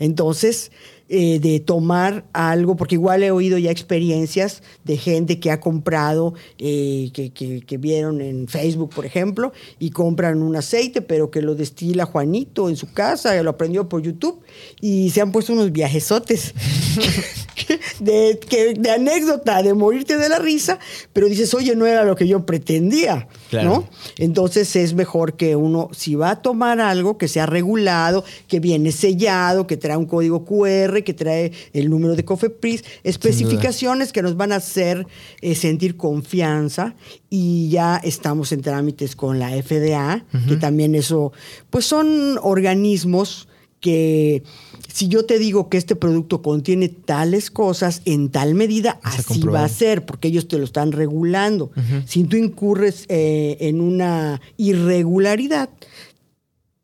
[0.00, 0.72] Entonces,
[1.08, 6.34] eh, de tomar algo, porque igual he oído ya experiencias de gente que ha comprado,
[6.58, 11.40] eh, que, que- que vieron en Facebook, por ejemplo, y compran un aceite, pero que
[11.42, 14.40] lo destila Juanito en su casa, lo aprendió por YouTube,
[14.80, 16.54] y se han puesto unos viajesotes
[18.00, 20.78] de, que- de anécdota, de morirte de la risa,
[21.12, 23.68] pero dices, oye, no era lo que yo pretendía, Claro.
[23.68, 23.88] ¿no?
[24.18, 28.92] Entonces es mejor que uno, si va a tomar algo, que sea regulado, que viene
[28.92, 34.36] sellado, que trae un código QR, que trae el número de COFEPRIS, especificaciones que nos
[34.36, 35.06] van a hacer
[35.40, 36.94] eh, sentir confianza
[37.30, 41.32] y ya estamos en trámites con la FDA, que también eso,
[41.70, 43.48] pues son organismos
[43.82, 44.44] que
[44.88, 49.64] si yo te digo que este producto contiene tales cosas en tal medida, así va
[49.64, 51.70] a ser, porque ellos te lo están regulando.
[52.06, 55.68] Si tú incurres eh, en una irregularidad,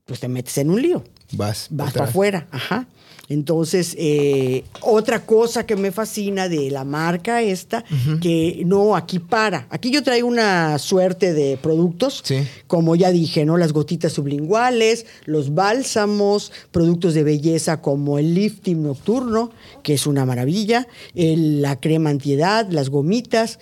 [0.05, 1.05] pues te metes en un lío.
[1.33, 1.69] Vas.
[1.71, 2.49] Vas para afuera.
[2.51, 2.89] Ajá.
[3.31, 7.85] Entonces, eh, otra cosa que me fascina de la marca esta,
[8.23, 9.67] que no, aquí para.
[9.71, 12.39] Aquí yo traigo una suerte de productos, Sí.
[12.67, 13.59] como ya dije, ¿no?
[13.59, 19.51] Las gotitas sublinguales, los bálsamos, productos de belleza como el lifting nocturno,
[19.83, 23.59] que es una maravilla, el- la crema antiedad, las gomitas,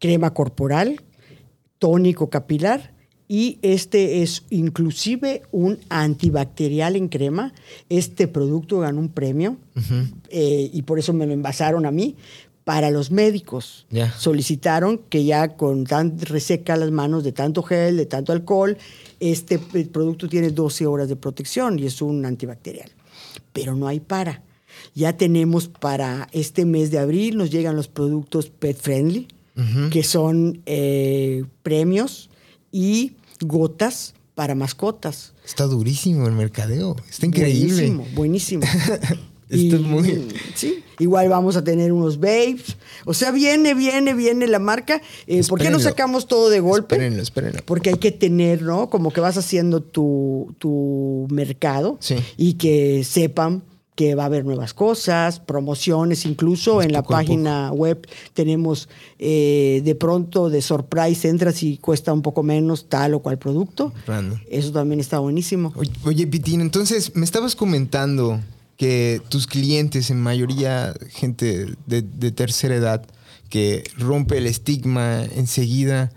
[0.00, 1.00] crema corporal,
[1.78, 2.92] tónico capilar
[3.32, 7.54] y este es inclusive un antibacterial en crema.
[7.88, 9.56] Este producto ganó un premio
[10.30, 12.16] eh, y por eso me lo envasaron a mí.
[12.64, 13.86] Para los médicos
[14.18, 18.76] solicitaron que ya con tan reseca las manos de tanto gel, de tanto alcohol,
[19.20, 22.90] este producto tiene 12 horas de protección y es un antibacterial.
[23.52, 24.42] Pero no hay para.
[24.92, 29.28] Ya tenemos para este mes de abril, nos llegan los productos pet friendly,
[29.92, 32.28] que son eh, premios
[32.72, 35.32] y gotas para mascotas.
[35.44, 36.96] Está durísimo el mercadeo.
[37.08, 37.90] Está increíble.
[37.90, 38.62] Buenísimo, buenísimo.
[39.50, 42.76] Está muy- Sí, igual vamos a tener unos babes.
[43.04, 45.02] O sea, viene, viene, viene la marca.
[45.26, 46.94] Eh, ¿Por qué no sacamos todo de golpe?
[46.94, 47.60] Espérenlo, espérenlo.
[47.66, 48.88] Porque hay que tener, ¿no?
[48.90, 52.14] Como que vas haciendo tu, tu mercado Sí.
[52.36, 53.64] y que sepan
[54.00, 59.82] que va a haber nuevas cosas, promociones, incluso Pues en la página web tenemos eh,
[59.84, 63.92] de pronto de surprise, entras y cuesta un poco menos tal o cual producto.
[64.48, 65.74] Eso también está buenísimo.
[65.76, 68.40] Oye, oye, Pitín, entonces me estabas comentando
[68.78, 73.04] que tus clientes, en mayoría gente de, de tercera edad,
[73.50, 76.10] que rompe el estigma enseguida.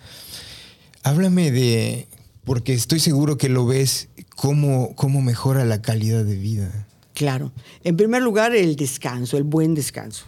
[1.03, 2.07] Háblame de,
[2.45, 6.87] porque estoy seguro que lo ves, cómo, cómo mejora la calidad de vida.
[7.13, 7.51] Claro.
[7.83, 10.25] En primer lugar, el descanso, el buen descanso.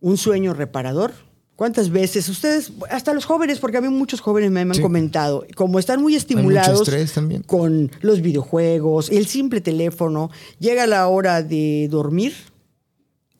[0.00, 1.12] Un sueño reparador.
[1.54, 4.82] ¿Cuántas veces ustedes, hasta los jóvenes, porque a mí muchos jóvenes me han Sí.
[4.82, 6.90] comentado, como están muy estimulados
[7.46, 12.32] con los videojuegos, el simple teléfono, llega la hora de dormir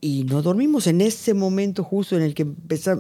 [0.05, 2.45] y no dormimos en ese momento justo en el que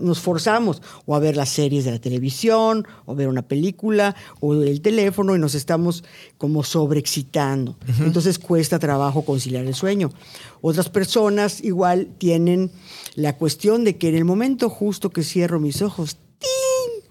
[0.00, 4.54] nos forzamos o a ver las series de la televisión, o ver una película, o
[4.54, 6.04] el teléfono y nos estamos
[6.38, 7.76] como sobreexcitando.
[7.98, 10.12] Entonces cuesta trabajo conciliar el sueño.
[10.60, 12.70] Otras personas igual tienen
[13.16, 17.04] la cuestión de que en el momento justo que cierro mis ojos, ¡ting!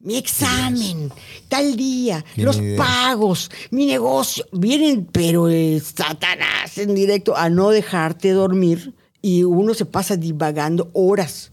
[0.00, 1.12] mi examen,
[1.46, 8.30] tal día, los pagos, mi negocio, vienen, pero eh, Satanás en directo a no dejarte
[8.30, 11.52] dormir y uno se pasa divagando horas.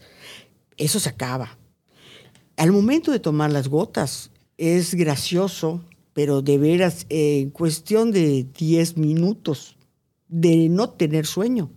[0.78, 1.58] Eso se acaba.
[2.56, 5.82] Al momento de tomar las gotas es gracioso,
[6.14, 9.76] pero de veras, en cuestión de 10 minutos
[10.28, 11.70] de no tener sueño,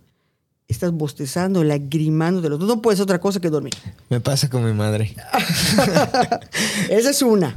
[0.67, 3.73] estás bostezando, lagrimando de los No puedes otra cosa que dormir.
[4.09, 5.15] Me pasa con mi madre.
[6.89, 7.55] Esa es una.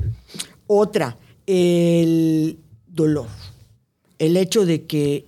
[0.66, 1.16] Otra,
[1.47, 3.28] el dolor.
[4.18, 5.24] El hecho de que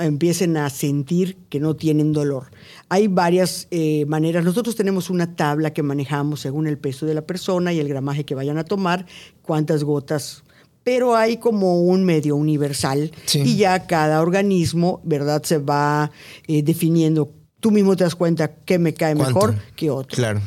[0.00, 2.50] empiecen a sentir que no tienen dolor.
[2.88, 4.44] Hay varias eh, maneras.
[4.44, 8.24] Nosotros tenemos una tabla que manejamos según el peso de la persona y el gramaje
[8.24, 9.06] que vayan a tomar,
[9.42, 10.42] cuántas gotas
[10.84, 15.42] pero hay como un medio universal y ya cada organismo, ¿verdad?
[15.44, 16.10] Se va
[16.46, 17.32] eh, definiendo.
[17.60, 20.16] Tú mismo te das cuenta que me cae mejor que otro.
[20.16, 20.40] Claro.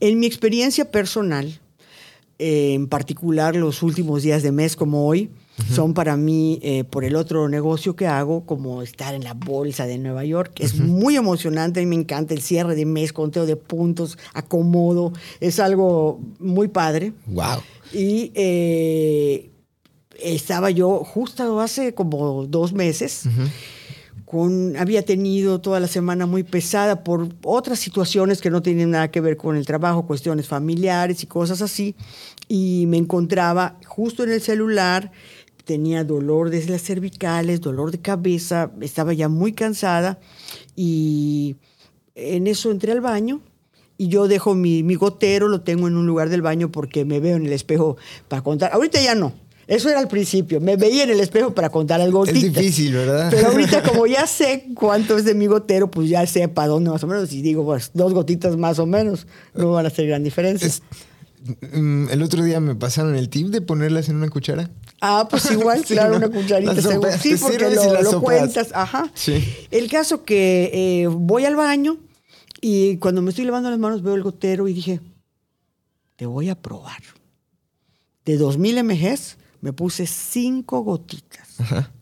[0.00, 1.58] En mi experiencia personal,
[2.38, 5.30] eh, en particular los últimos días de mes como hoy,
[5.72, 9.86] son para mí, eh, por el otro negocio que hago, como estar en la bolsa
[9.86, 10.52] de Nueva York.
[10.60, 15.12] Es muy emocionante, a mí me encanta el cierre de mes, conteo de puntos, acomodo,
[15.40, 17.12] es algo muy padre.
[17.26, 17.60] Wow.
[17.92, 19.50] Y eh,
[20.18, 23.24] estaba yo justo hace como dos meses.
[24.24, 29.10] Con, había tenido toda la semana muy pesada por otras situaciones que no tienen nada
[29.10, 31.96] que ver con el trabajo, cuestiones familiares y cosas así.
[32.46, 35.12] Y me encontraba justo en el celular
[35.68, 40.18] tenía dolor desde las cervicales, dolor de cabeza, estaba ya muy cansada
[40.74, 41.56] y
[42.14, 43.42] en eso entré al baño
[43.98, 47.36] y yo dejo mi, gotero, lo tengo en un lugar del baño porque me veo
[47.36, 47.98] en el espejo
[48.28, 48.72] para contar.
[48.72, 49.34] Ahorita ya no.
[49.66, 50.58] Eso era al principio.
[50.58, 52.24] Me veía en el espejo para contar algo.
[52.24, 53.28] Es difícil, ¿verdad?
[53.30, 56.88] Pero ahorita, como ya sé cuánto es de mi gotero, pues ya sé para dónde
[56.88, 57.30] más o menos.
[57.34, 60.68] Y digo, pues dos gotitas más o menos no van a hacer gran diferencia.
[60.68, 61.17] Mm,
[61.70, 64.70] el otro día me pasaron el tip de ponerlas en una cuchara.
[65.00, 66.74] Ah, pues igual, claro, una cucharita.
[67.18, 67.70] sí, porque
[68.02, 68.70] lo, cuentas.
[68.74, 69.10] Ajá.
[69.14, 69.44] Sí.
[69.70, 71.98] El caso que eh, voy al baño
[72.60, 75.00] y cuando me estoy lavando las manos veo el gotero y dije,
[76.16, 77.02] te voy a probar.
[78.24, 81.60] De 2000 mgs me puse cinco gotitas.
[81.60, 81.92] Ajá.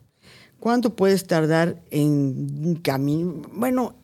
[0.59, 3.43] ¿Cuánto puedes tardar en camino?
[3.53, 3.95] Bueno,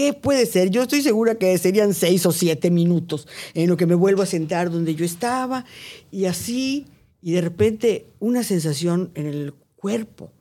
[0.00, 0.70] ¿Qué puede ser?
[0.70, 4.26] Yo estoy segura que serían seis o siete minutos en lo que me vuelvo a
[4.26, 5.66] sentar donde yo estaba
[6.10, 6.86] y así,
[7.20, 10.32] y de repente una sensación en el cuerpo.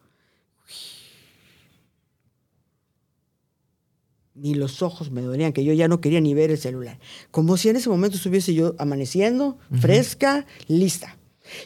[4.33, 6.97] Ni los ojos me dolían, que yo ya no quería ni ver el celular.
[7.29, 11.17] Como si en ese momento estuviese yo amaneciendo, fresca, lista.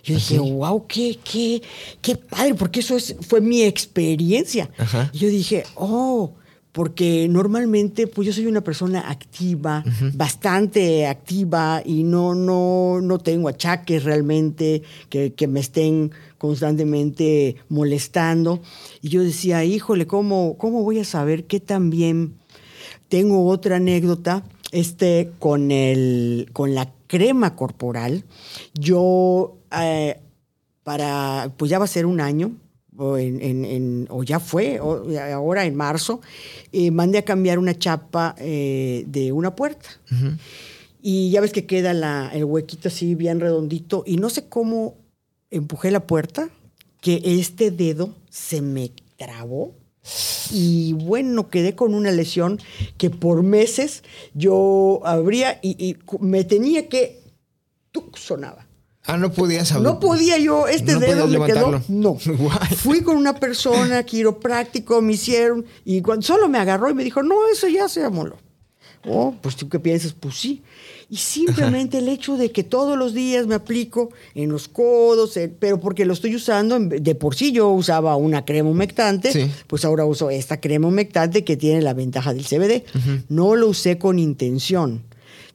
[0.04, 1.62] Yo dije, wow, qué, qué,
[2.02, 4.72] qué padre, porque eso es, fue mi experiencia.
[5.12, 6.34] Y yo dije, oh,
[6.74, 9.84] porque normalmente pues yo soy una persona activa,
[10.16, 18.60] bastante activa y no, no, no tengo achaques realmente que, que, me estén constantemente molestando.
[19.02, 22.40] Y yo decía, híjole, ¿cómo, cómo voy a saber qué tan bien?
[23.08, 28.24] Tengo otra anécdota este, con, el, con la crema corporal.
[28.74, 30.20] Yo, eh,
[30.84, 32.52] para, pues ya va a ser un año,
[32.98, 36.22] o, en, o ya fue, ahora en marzo,
[36.72, 39.90] eh, mandé a cambiar una chapa eh, de una puerta.
[41.02, 44.04] Y ya ves que queda la, el huequito así bien redondito.
[44.06, 44.96] Y no sé cómo
[45.52, 46.50] empujé la puerta,
[47.02, 49.76] que este dedo se me trabó.
[50.52, 52.60] Y bueno, quedé con una lesión
[52.98, 57.22] que por meses yo abría y, me tenía que...
[57.92, 58.68] tú sonaba
[59.06, 61.82] Ah, no podías No podía yo, este dedo me quedó.
[61.90, 62.18] No.
[62.78, 67.22] Fui con una persona, quiropráctico, me hicieron, y cuando solo me agarró y me dijo,
[67.22, 68.38] no, eso ya se amoló.
[69.06, 70.64] Oh, pues tú qué piensas, pues sí.
[71.10, 75.80] Y simplemente el hecho de que todos los días me aplico en los codos, pero
[75.80, 80.30] porque lo estoy usando, de por sí yo usaba una crema humectante, pues ahora uso
[80.30, 82.84] esta crema humectante que tiene la ventaja del CBD.
[83.28, 85.04] No lo usé con intención.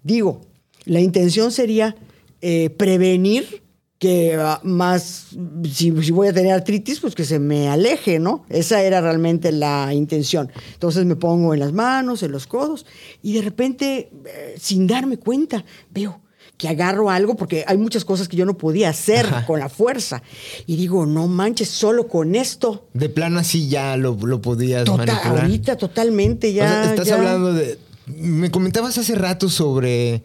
[0.05, 0.43] Digo,
[0.85, 1.97] la intención sería
[2.41, 3.63] eh, prevenir
[3.99, 5.27] que ah, más,
[5.73, 8.45] si, voy a tener artritis, pues que se me aleje, ¿no?
[8.49, 10.51] Esa era realmente la intención.
[10.73, 12.87] Entonces me pongo en las manos, en los codos,
[13.23, 16.21] y de repente, eh, sin darme cuenta, veo
[16.57, 20.23] que agarro algo, porque hay muchas cosas que yo no podía hacer con la fuerza.
[20.67, 22.89] Y digo, no manches, solo con esto.
[22.95, 25.43] De plano así ya lo, lo podías manipular.
[25.43, 26.91] Ahorita totalmente ya.
[26.91, 27.79] estás hablando de...
[28.07, 30.23] Me comentabas hace rato sobre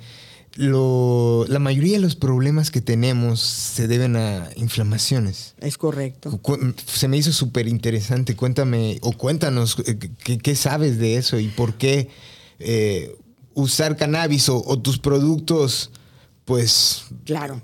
[0.56, 5.56] lo, la mayoría de los problemas que tenemos se deben a inflamaciones.
[5.60, 6.40] Es correcto.
[6.86, 8.36] Se me hizo súper interesante.
[8.36, 12.10] Cuéntame o cuéntanos eh, qué, sabes de eso y por qué
[12.60, 13.16] eh,
[13.56, 15.92] usar cannabis o, tus productos,
[16.46, 17.06] pues...
[17.26, 17.62] Claro.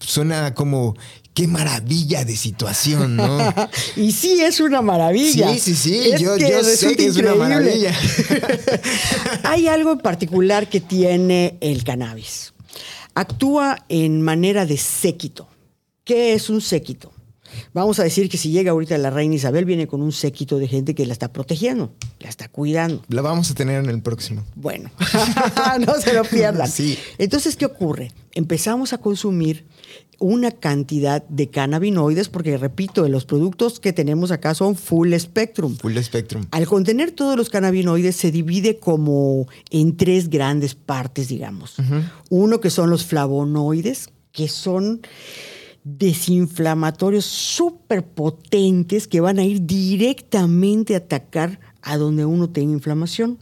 [0.00, 0.94] Suena como
[1.36, 3.38] qué maravilla de situación, ¿no?
[3.96, 5.52] y sí, es una maravilla.
[5.52, 7.94] Sí, sí, sí, yo, yo sé que es una maravilla.
[9.44, 12.54] Hay algo en particular que tiene el cannabis.
[13.14, 15.46] Actúa en manera de séquito.
[16.04, 17.12] ¿Qué es un séquito?
[17.74, 20.68] Vamos a decir que si llega ahorita la reina Isabel, viene con un séquito de
[20.68, 23.02] gente que la está protegiendo, la está cuidando.
[23.08, 24.42] La vamos a tener en el próximo.
[24.54, 24.90] Bueno,
[25.86, 26.70] no se lo pierdan.
[26.70, 26.98] Sí.
[27.18, 28.12] Entonces, ¿qué ocurre?
[28.32, 29.66] Empezamos a consumir
[30.18, 35.76] una cantidad de cannabinoides, porque repito, los productos que tenemos acá son full spectrum.
[35.76, 36.46] Full spectrum.
[36.50, 41.76] Al contener todos los cannabinoides se divide como en tres grandes partes, digamos.
[42.30, 45.02] Uno que son los flavonoides, que son
[45.84, 53.38] desinflamatorios súper potentes que van a ir directamente a atacar a donde uno tenga inflamación.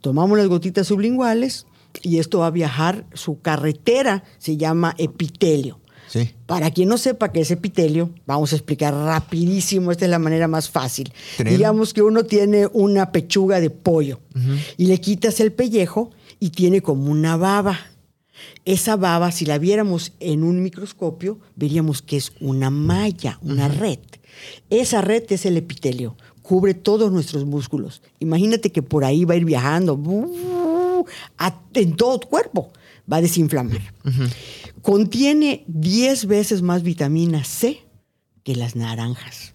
[0.00, 1.66] Tomamos las gotitas sublinguales
[2.02, 5.78] y esto va a viajar, su carretera se llama epitelio.
[6.46, 10.48] Para quien no sepa qué es epitelio, vamos a explicar rapidísimo, esta es la manera
[10.48, 11.12] más fácil.
[11.44, 14.20] Digamos que uno tiene una pechuga de pollo
[14.76, 16.10] y le quitas el pellejo
[16.40, 17.78] y tiene como una baba.
[18.64, 24.00] Esa baba, si la viéramos en un microscopio, veríamos que es una malla, una red.
[24.70, 28.02] Esa red es el epitelio, cubre todos nuestros músculos.
[28.20, 29.98] Imagínate que por ahí va a ir viajando
[31.74, 32.70] en todo tu cuerpo,
[33.10, 33.80] va a desinflamar.
[34.82, 37.80] Contiene 10 veces más vitamina C
[38.42, 39.54] que las naranjas.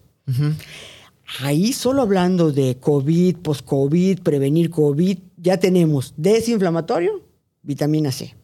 [1.40, 7.22] Ahí solo hablando de COVID, post-COVID, prevenir COVID, ya tenemos desinflamatorio,
[7.62, 8.34] vitamina C.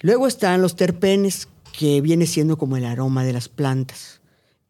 [0.00, 1.48] Luego están los terpenes,
[1.78, 4.21] que viene siendo como el aroma de las plantas.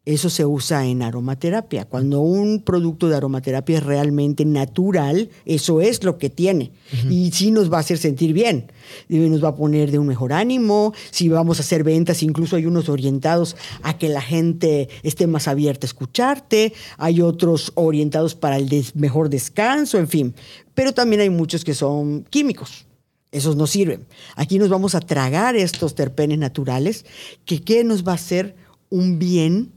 [0.05, 1.85] Eso se usa en aromaterapia.
[1.85, 6.73] Cuando un producto de aromaterapia es realmente natural, eso es lo que tiene.
[7.09, 8.69] Y sí nos va a hacer sentir bien.
[9.07, 10.93] Nos va a poner de un mejor ánimo.
[11.09, 15.47] Si vamos a hacer ventas, incluso hay unos orientados a que la gente esté más
[15.47, 16.73] abierta a escucharte.
[16.97, 20.35] Hay otros orientados para el mejor descanso, en fin.
[20.75, 22.87] Pero también hay muchos que son químicos.
[23.31, 24.05] Esos no sirven.
[24.35, 27.05] Aquí nos vamos a tragar estos terpenes naturales
[27.45, 28.53] que ¿qué nos va a hacer
[28.89, 29.71] un bien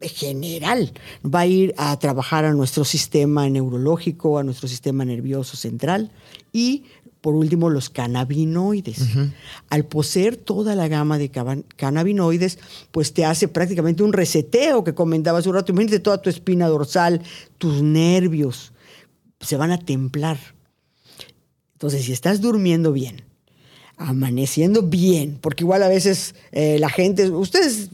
[0.00, 0.92] general.
[1.24, 6.10] Va a ir a trabajar a nuestro sistema neurológico, a nuestro sistema nervioso central
[6.52, 6.84] y,
[7.20, 8.98] por último, los cannabinoides.
[9.70, 11.30] Al poseer toda la gama de
[11.76, 12.58] cannabinoides,
[12.90, 15.72] pues te hace prácticamente un reseteo que comentaba hace un rato.
[15.72, 17.22] Imagínate toda tu espina dorsal,
[17.58, 18.72] tus nervios,
[19.40, 20.38] se van a templar
[21.84, 23.24] entonces, si estás durmiendo bien,
[23.98, 27.90] amaneciendo bien, porque igual a veces eh, la gente, ustedes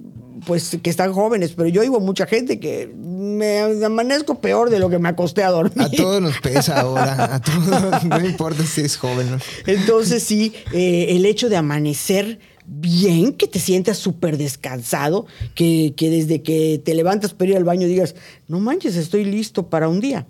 [0.46, 4.90] pues que están jóvenes, pero yo oigo mucha gente que me amanezco peor de lo
[4.90, 5.86] que me acosté a dormir.
[5.86, 9.28] A todos nos pesa ahora, a todos, no importa si es joven.
[9.66, 16.08] Entonces sí, eh, el hecho de amanecer bien, que te sientas súper descansado, que, que
[16.08, 18.14] desde que te levantas para ir al baño digas,
[18.46, 20.26] no manches, estoy listo para un día.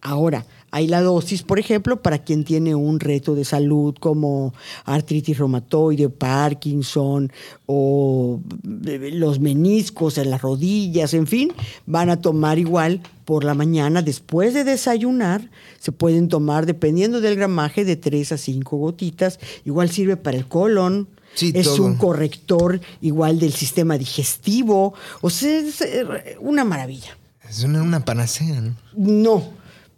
[0.00, 4.52] Ahora, hay la dosis, por ejemplo, para quien tiene un reto de salud como
[4.84, 7.32] artritis reumatoide, Parkinson
[7.66, 8.40] o
[8.86, 11.52] eh, los meniscos en las rodillas, en fin,
[11.86, 15.50] van a tomar igual por la mañana después de desayunar.
[15.78, 19.38] Se pueden tomar, dependiendo del gramaje, de 3 a 5 gotitas.
[19.64, 21.08] Igual sirve para el colon,
[21.40, 24.94] es un corrector igual del sistema digestivo.
[25.20, 27.16] O sea, es eh, una maravilla.
[27.48, 28.74] Es una, una panacea, ¿no?
[28.94, 29.44] No,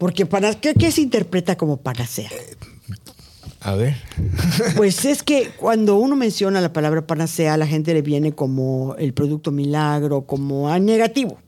[0.01, 2.30] porque para ¿qué, se interpreta como panacea?
[3.61, 3.94] A ver.
[4.74, 8.96] Pues es que cuando uno menciona la palabra panacea, a la gente le viene como
[8.98, 11.38] el producto milagro, como a negativo.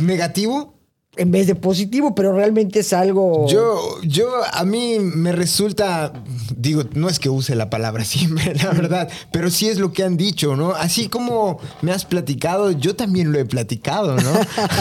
[0.00, 0.74] ¿Negativo?
[1.16, 3.46] En vez de positivo, pero realmente es algo...
[3.48, 6.12] Yo, yo, a mí me resulta,
[6.56, 10.04] digo, no es que use la palabra siempre, la verdad, pero sí es lo que
[10.04, 10.72] han dicho, ¿no?
[10.72, 14.32] Así como me has platicado, yo también lo he platicado, ¿no?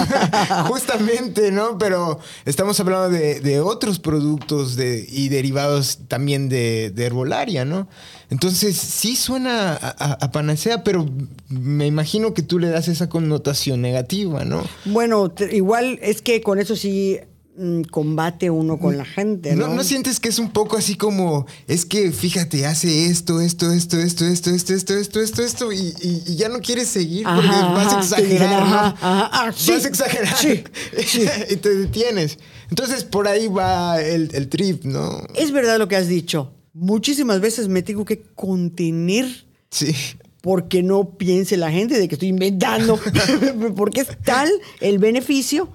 [0.67, 1.77] Justamente, ¿no?
[1.77, 7.87] Pero estamos hablando de, otros productos de, y derivados también de, de herbolaria, ¿no?
[8.29, 11.05] Entonces, sí suena a, panacea, pero
[11.49, 14.63] me imagino que tú le das esa connotación negativa, ¿no?
[14.85, 17.19] Bueno, igual es que con eso sí
[17.57, 19.55] mm, combate uno con la gente.
[19.55, 19.75] ¿No, ¿no?
[19.75, 23.97] ¿No sientes que es un poco así como, es que fíjate, hace esto, esto, esto,
[23.99, 27.49] esto, esto, esto, esto, esto, esto, esto, y, y- y ya no quieres seguir porque
[27.51, 28.75] Ajá, vas a exagerar, ¿no?
[28.75, 30.63] ajá, ajá, ah, sí, vas a exagerar sí,
[31.05, 31.25] sí.
[31.51, 32.39] y te detienes.
[32.71, 35.21] Entonces por ahí va el, el trip, ¿no?
[35.35, 36.51] Es verdad lo que has dicho.
[36.75, 39.25] Muchísimas veces me tengo que contener
[39.69, 39.95] Sí.
[40.41, 42.99] porque no piense la gente de que estoy inventando,
[43.77, 44.49] porque es tal
[44.81, 45.69] el beneficio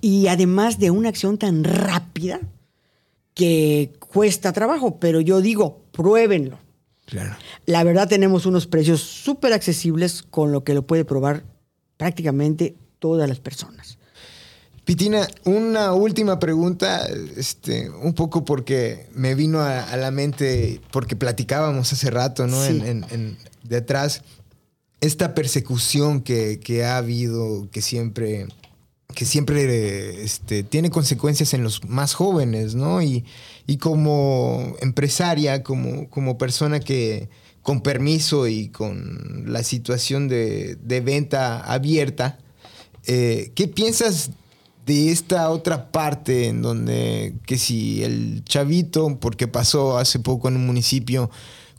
[0.00, 2.40] y además de una acción tan rápida
[3.34, 6.58] que cuesta trabajo, pero yo digo, pruébenlo.
[7.04, 7.36] Claro.
[7.66, 11.44] La verdad tenemos unos precios súper accesibles con lo que lo puede probar
[11.98, 13.98] prácticamente todas las personas.
[14.86, 17.06] Pitina, una última pregunta,
[17.36, 22.62] este, un poco porque me vino a, a la mente, porque platicábamos hace rato, ¿no?
[22.64, 22.68] Sí.
[22.70, 24.22] En, en- en- de atrás,
[25.00, 28.46] esta persecución que, que ha habido, que siempre,
[29.12, 33.02] que siempre este, tiene consecuencias en los más jóvenes, ¿no?
[33.02, 33.24] Y,
[33.66, 37.28] y como empresaria, como, como persona que
[37.60, 42.38] con permiso y con la situación de, de venta abierta,
[43.08, 44.30] eh, ¿Qué piensas
[44.86, 50.56] de esta otra parte en donde que si el chavito, porque pasó hace poco en
[50.56, 51.28] un municipio,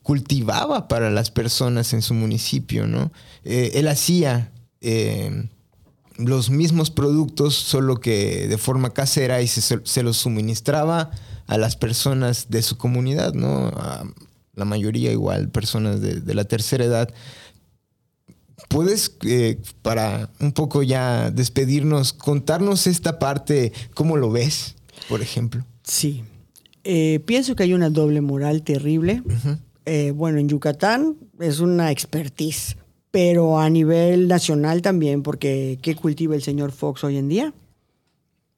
[0.03, 3.11] cultivaba para las personas en su municipio, ¿no?
[3.45, 4.51] Eh, él hacía
[4.81, 5.49] eh,
[6.17, 11.11] los mismos productos, solo que de forma casera y se, los suministraba
[11.47, 13.67] a las personas de su comunidad, ¿no?
[13.67, 14.03] A
[14.53, 17.13] la mayoría igual, personas de la tercera edad.
[18.69, 24.75] ¿Puedes, eh, para un poco ya despedirnos, contarnos esta parte, cómo lo ves,
[25.09, 25.63] por ejemplo?
[25.83, 26.23] Sí.
[26.83, 29.21] Eh, pienso que hay una doble moral terrible.
[29.85, 32.77] Eh, bueno, en Yucatán es una expertise,
[33.11, 37.53] pero a nivel nacional también, porque ¿qué cultiva el señor Fox hoy en día?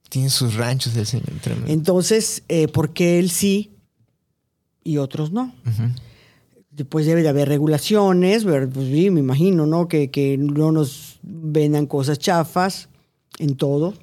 [0.08, 1.70] Tiene sus ranchos el señor tremendo.
[1.72, 3.70] Entonces, eh, ¿por qué él sí
[4.82, 5.54] y otros no?
[6.70, 9.88] Después debe de haber regulaciones, pues sí, me imagino, ¿no?
[9.88, 12.88] Que, que no nos vendan cosas chafas
[13.38, 13.94] en todo.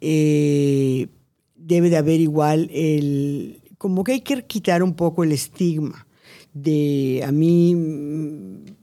[0.00, 1.08] Eh,
[1.56, 3.60] debe de haber igual el...
[3.78, 6.06] Como que hay que quitar un poco el estigma
[6.54, 7.76] de a mí,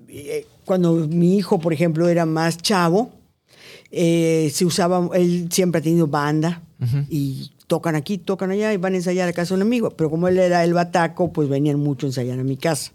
[0.10, 3.14] eh, cuando mi hijo, por ejemplo, era más chavo,
[3.89, 6.64] eh, se usaba, él siempre ha tenido banda
[7.10, 9.91] y tocan aquí, tocan allá y van a ensayar a casa de un amigo.
[9.91, 12.91] Pero como él era el bataco, pues venían mucho a ensayar a mi casa.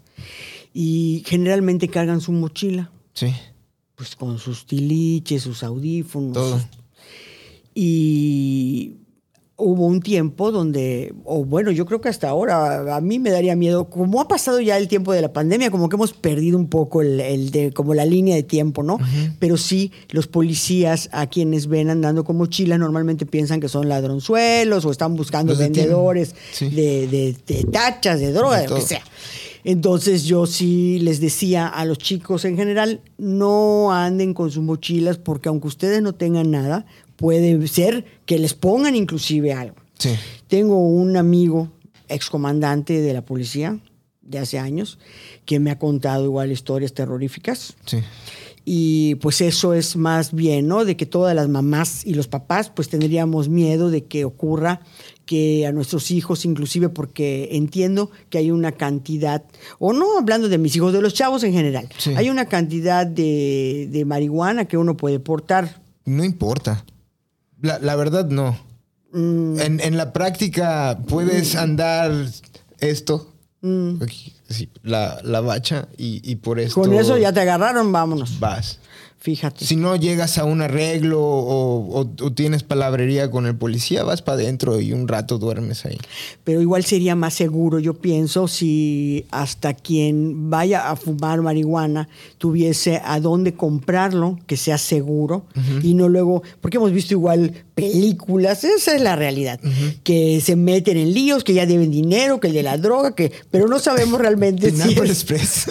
[0.71, 3.33] Y generalmente cargan su mochila, Sí,
[3.95, 6.33] pues con sus tiliches, sus audífonos.
[6.33, 6.61] todo.
[7.73, 8.93] Y
[9.59, 13.55] hubo un tiempo donde, o bueno, yo creo que hasta ahora a mí me daría
[13.55, 16.67] miedo, como ha pasado ya el tiempo de la pandemia, como que hemos perdido un
[16.67, 18.99] poco el, el de, como la línea de tiempo, ¿no?
[19.39, 24.85] Pero sí, los policías a quienes ven andando con mochilas normalmente piensan que son ladronzuelos
[24.85, 26.69] o están buscando Los vendedores Sí.
[26.69, 29.01] de, de- de tachas, de droga, De lo que sea.
[29.63, 35.17] Entonces yo sí les decía a los chicos en general, no anden con sus mochilas
[35.17, 36.85] porque aunque ustedes no tengan nada,
[37.17, 39.75] puede ser que les pongan inclusive algo.
[39.97, 40.11] Sí.
[40.47, 41.69] Tengo un amigo,
[42.07, 43.79] excomandante de la policía
[44.21, 44.97] de hace años,
[45.45, 47.75] que me ha contado igual historias terroríficas.
[47.85, 47.97] Sí.
[48.69, 50.83] Y pues eso es más bien, ¿no?
[50.83, 54.81] De que todas las mamás y los papás pues tendríamos miedo de que ocurra
[55.25, 59.43] que a nuestros hijos, inclusive porque entiendo que hay una cantidad,
[59.79, 62.11] o no hablando de mis hijos, de los chavos en general, Sí.
[62.17, 65.81] hay una cantidad de, de marihuana que uno puede portar.
[66.05, 66.85] No importa.
[67.61, 68.57] La, la verdad, no.
[69.13, 69.59] Mm.
[69.59, 72.11] En, en la práctica puedes andar
[72.79, 74.03] esto, Mm.
[74.03, 74.33] aquí,
[74.83, 78.39] la, la bacha, y, y por esto Con eso ya te agarraron, vámonos.
[78.39, 78.79] vas.
[79.27, 79.65] Fíjate.
[79.65, 84.21] Si no llegas a un arreglo o, o- o tienes palabrería con el policía, vas
[84.21, 85.97] para adentro y un rato duermes ahí.
[86.45, 92.07] Pero igual sería más seguro, yo pienso, si hasta quien vaya a fumar marihuana
[92.37, 95.43] tuviese a dónde comprarlo, que sea seguro,
[95.83, 99.59] y no luego, porque hemos visto igual películas, esa es la realidad,
[100.03, 103.31] que se meten en líos, que ya deben dinero, que el de la droga, que,
[103.51, 105.25] pero no sabemos realmente si es,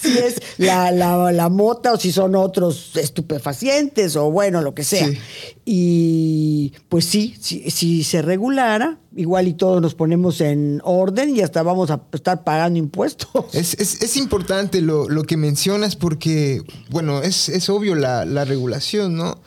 [0.00, 1.48] si es la, la- la
[1.78, 5.06] mota o si son otros estupefacientes o bueno, lo que sea.
[5.06, 5.18] Sí.
[5.64, 11.40] Y pues sí, si, si se regulara, igual y todos nos ponemos en orden y
[11.40, 13.28] hasta vamos a estar pagando impuestos.
[13.52, 18.44] Es, es- es importante lo, lo que mencionas porque, bueno, es, es obvio la, la
[18.44, 19.40] regulación, ¿no?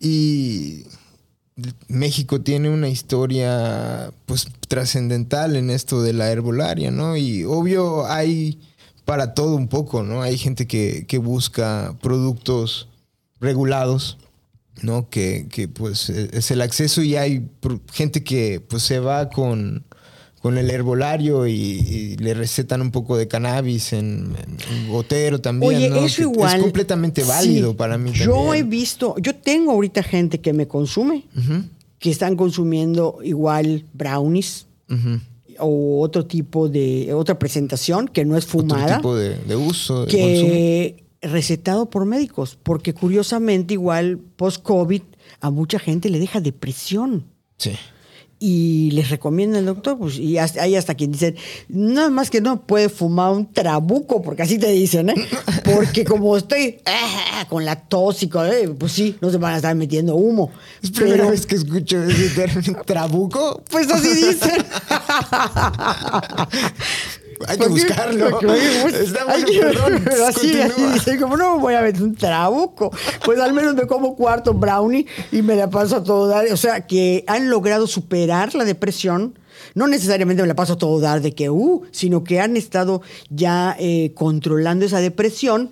[0.00, 0.84] Y
[1.88, 7.16] México tiene una historia, pues, trascendental en esto de la herbolaria, ¿no?
[7.16, 8.58] Y obvio hay
[9.10, 10.22] para todo un poco, ¿no?
[10.22, 12.86] Hay gente que, que busca productos
[13.40, 14.18] regulados
[14.82, 15.10] ¿no?
[15.10, 17.48] Que, que, pues es el acceso y hay
[17.92, 19.82] gente que pues se va con,
[20.40, 24.32] con el herbolario y, le recetan un poco de cannabis en,
[24.88, 25.92] gotero también.
[25.92, 26.58] Oye, eso igual.
[26.58, 28.12] Es completamente válido para mí.
[28.12, 31.24] Yo he visto, yo tengo ahorita gente que me consume,
[31.98, 34.66] que están consumiendo igual brownies.
[35.60, 38.84] O otro tipo de, otra presentación que no es fumada.
[38.84, 40.06] Otro tipo de, uso.
[40.06, 45.02] que recetado por médicos, porque curiosamente igual post-COVID
[45.40, 47.26] a mucha gente le deja depresión.
[47.58, 47.72] Sí
[48.42, 51.36] y les recomienda el doctor, pues, y hay hasta quien dicen,
[51.68, 55.14] nada más que no puede fumar un trabuco, porque así te dicen, ¿eh?
[55.62, 59.52] Porque como estoy ah, con la tos y con, eh, pues sí, no se van
[59.52, 60.50] a estar metiendo humo.
[60.82, 63.62] Es la primera vez que escucho ese término, trabuco.
[63.70, 64.64] Pues así dicen.
[67.46, 68.40] hay que buscarlo.
[68.88, 72.90] Está bueno, perdón, pero así, así como no voy a ver un trabuco.
[73.24, 76.46] Pues al menos me como cuarto brownie y me la paso a todo dar.
[76.52, 79.38] O sea, que han logrado superar la depresión.
[79.74, 83.02] No necesariamente me la paso a todo dar de que, uh, sino que han estado
[83.28, 85.70] ya eh, controlando esa depresión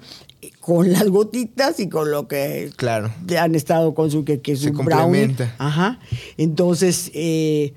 [0.61, 3.11] con las gotitas y con lo que claro.
[3.39, 5.35] han estado con su que, que Se brownie.
[5.57, 5.99] Ajá.
[6.37, 7.73] Entonces, eh,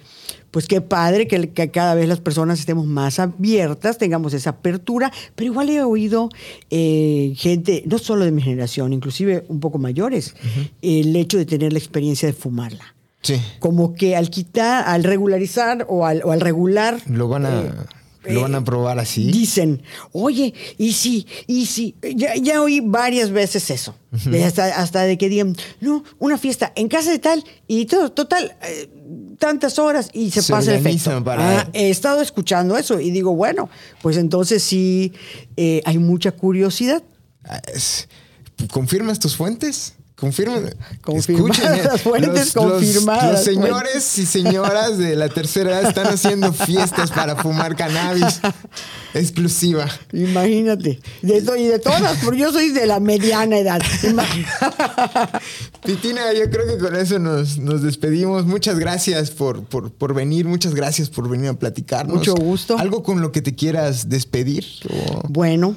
[0.51, 5.51] pues qué padre que, cada vez las personas estemos más abiertas, tengamos esa apertura, pero
[5.51, 6.29] igual he oído
[6.69, 10.36] eh, gente, no solo de mi generación, inclusive un poco mayores,
[10.82, 12.95] el hecho de tener la experiencia de fumarla.
[13.21, 13.39] Sí.
[13.59, 16.99] Como que al quitar, al regularizar o al, o al regular...
[17.07, 17.61] Lo van a...
[17.61, 17.71] Eh,
[18.24, 19.32] ¿Lo van a probar así?
[19.32, 21.95] Dicen, oye, y sí, y sí.
[22.15, 23.95] Ya, oí varias veces eso.
[24.76, 28.89] hasta, de que digan, no, una fiesta en casa de tal y todo, total, eh,
[29.39, 31.24] tantas horas y se, pasa el efecto.
[31.26, 33.69] Ah, he estado escuchando eso y digo, bueno,
[34.01, 35.13] pues entonces sí
[35.57, 37.01] eh, hay mucha curiosidad.
[37.43, 37.61] Ah,
[38.69, 39.95] ¿Confirmas tus fuentes?
[40.22, 40.72] Confirmen.
[41.15, 43.32] Escuchen, las fuentes confirmadas.
[43.32, 48.39] Los, señores y señoras de la tercera edad están haciendo fiestas para fumar cannabis
[49.15, 49.88] exclusiva.
[50.13, 50.99] Imagínate.
[51.24, 53.82] De, y de todas, porque yo soy de la mediana edad.
[55.84, 58.45] Pitina, yo creo que con eso nos, despedimos.
[58.45, 60.45] Muchas gracias por, por, venir.
[60.45, 62.17] Muchas gracias por venir a platicarnos.
[62.17, 62.78] Mucho gusto.
[62.78, 64.65] ¿Algo con lo que te quieras despedir?
[65.28, 65.76] Bueno.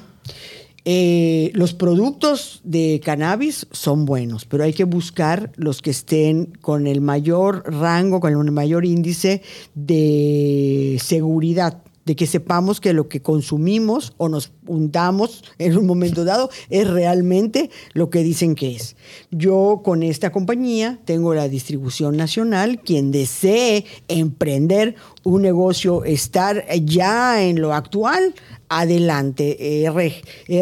[0.87, 6.85] Eh, los productos de cannabis son buenos, pero hay que buscar los que estén con
[6.85, 9.41] el mayor rango, con el mayor índice
[9.73, 16.23] de seguridad de que sepamos que lo que consumimos o nos untamos en un momento
[16.23, 18.95] dado es realmente lo que dicen que es.
[19.31, 27.43] Yo con esta compañía tengo la distribución nacional, quien desee emprender un negocio, estar ya
[27.43, 28.35] en lo actual,
[28.69, 29.85] adelante.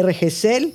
[0.02, 0.74] rgcel.com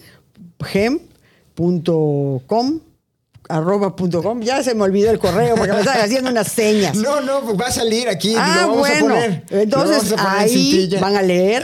[3.49, 4.41] arroba punto com.
[4.41, 6.95] Ya se me olvidó el correo porque me están haciendo unas señas.
[7.09, 8.35] No, no, va a salir aquí.
[8.37, 9.15] Ah, bueno.
[9.49, 11.63] Entonces ahí van a leer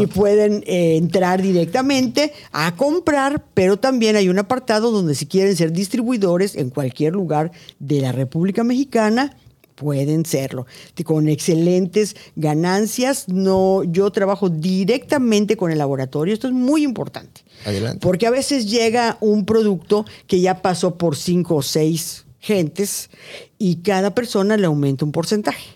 [0.00, 5.56] y pueden eh, entrar directamente a comprar, pero también hay un apartado donde si quieren
[5.56, 9.34] ser distribuidores en cualquier lugar de la República Mexicana,
[9.74, 10.66] pueden serlo,
[11.04, 13.28] con excelentes ganancias.
[13.28, 17.42] No, yo trabajo directamente con el laboratorio, esto es muy importante.
[17.64, 18.00] Adelante.
[18.00, 23.10] Porque a veces llega un producto que ya pasó por cinco o seis gentes
[23.58, 25.70] y cada persona le aumenta un porcentaje.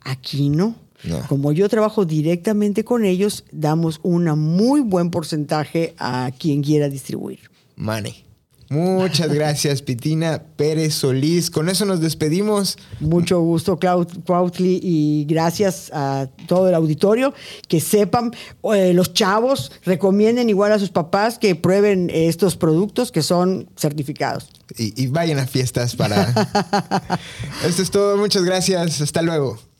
[0.00, 0.76] Aquí no.
[1.28, 7.40] Como yo trabajo directamente con ellos, damos un muy buen porcentaje a quien quiera distribuir.
[7.76, 8.23] Money.
[8.74, 11.50] Muchas gracias, Pitina Pérez Solís.
[11.50, 12.76] Con eso nos despedimos.
[13.00, 17.32] Mucho gusto, Cuautli, y gracias a todo el auditorio.
[17.68, 18.32] Que sepan,
[18.74, 24.48] eh, los chavos recomienden igual a sus papás que prueben estos productos que son certificados.
[24.76, 26.22] Y, y vayan a fiestas para...
[27.64, 28.16] Esto es todo.
[28.16, 29.00] Muchas gracias.
[29.00, 29.73] Hasta luego.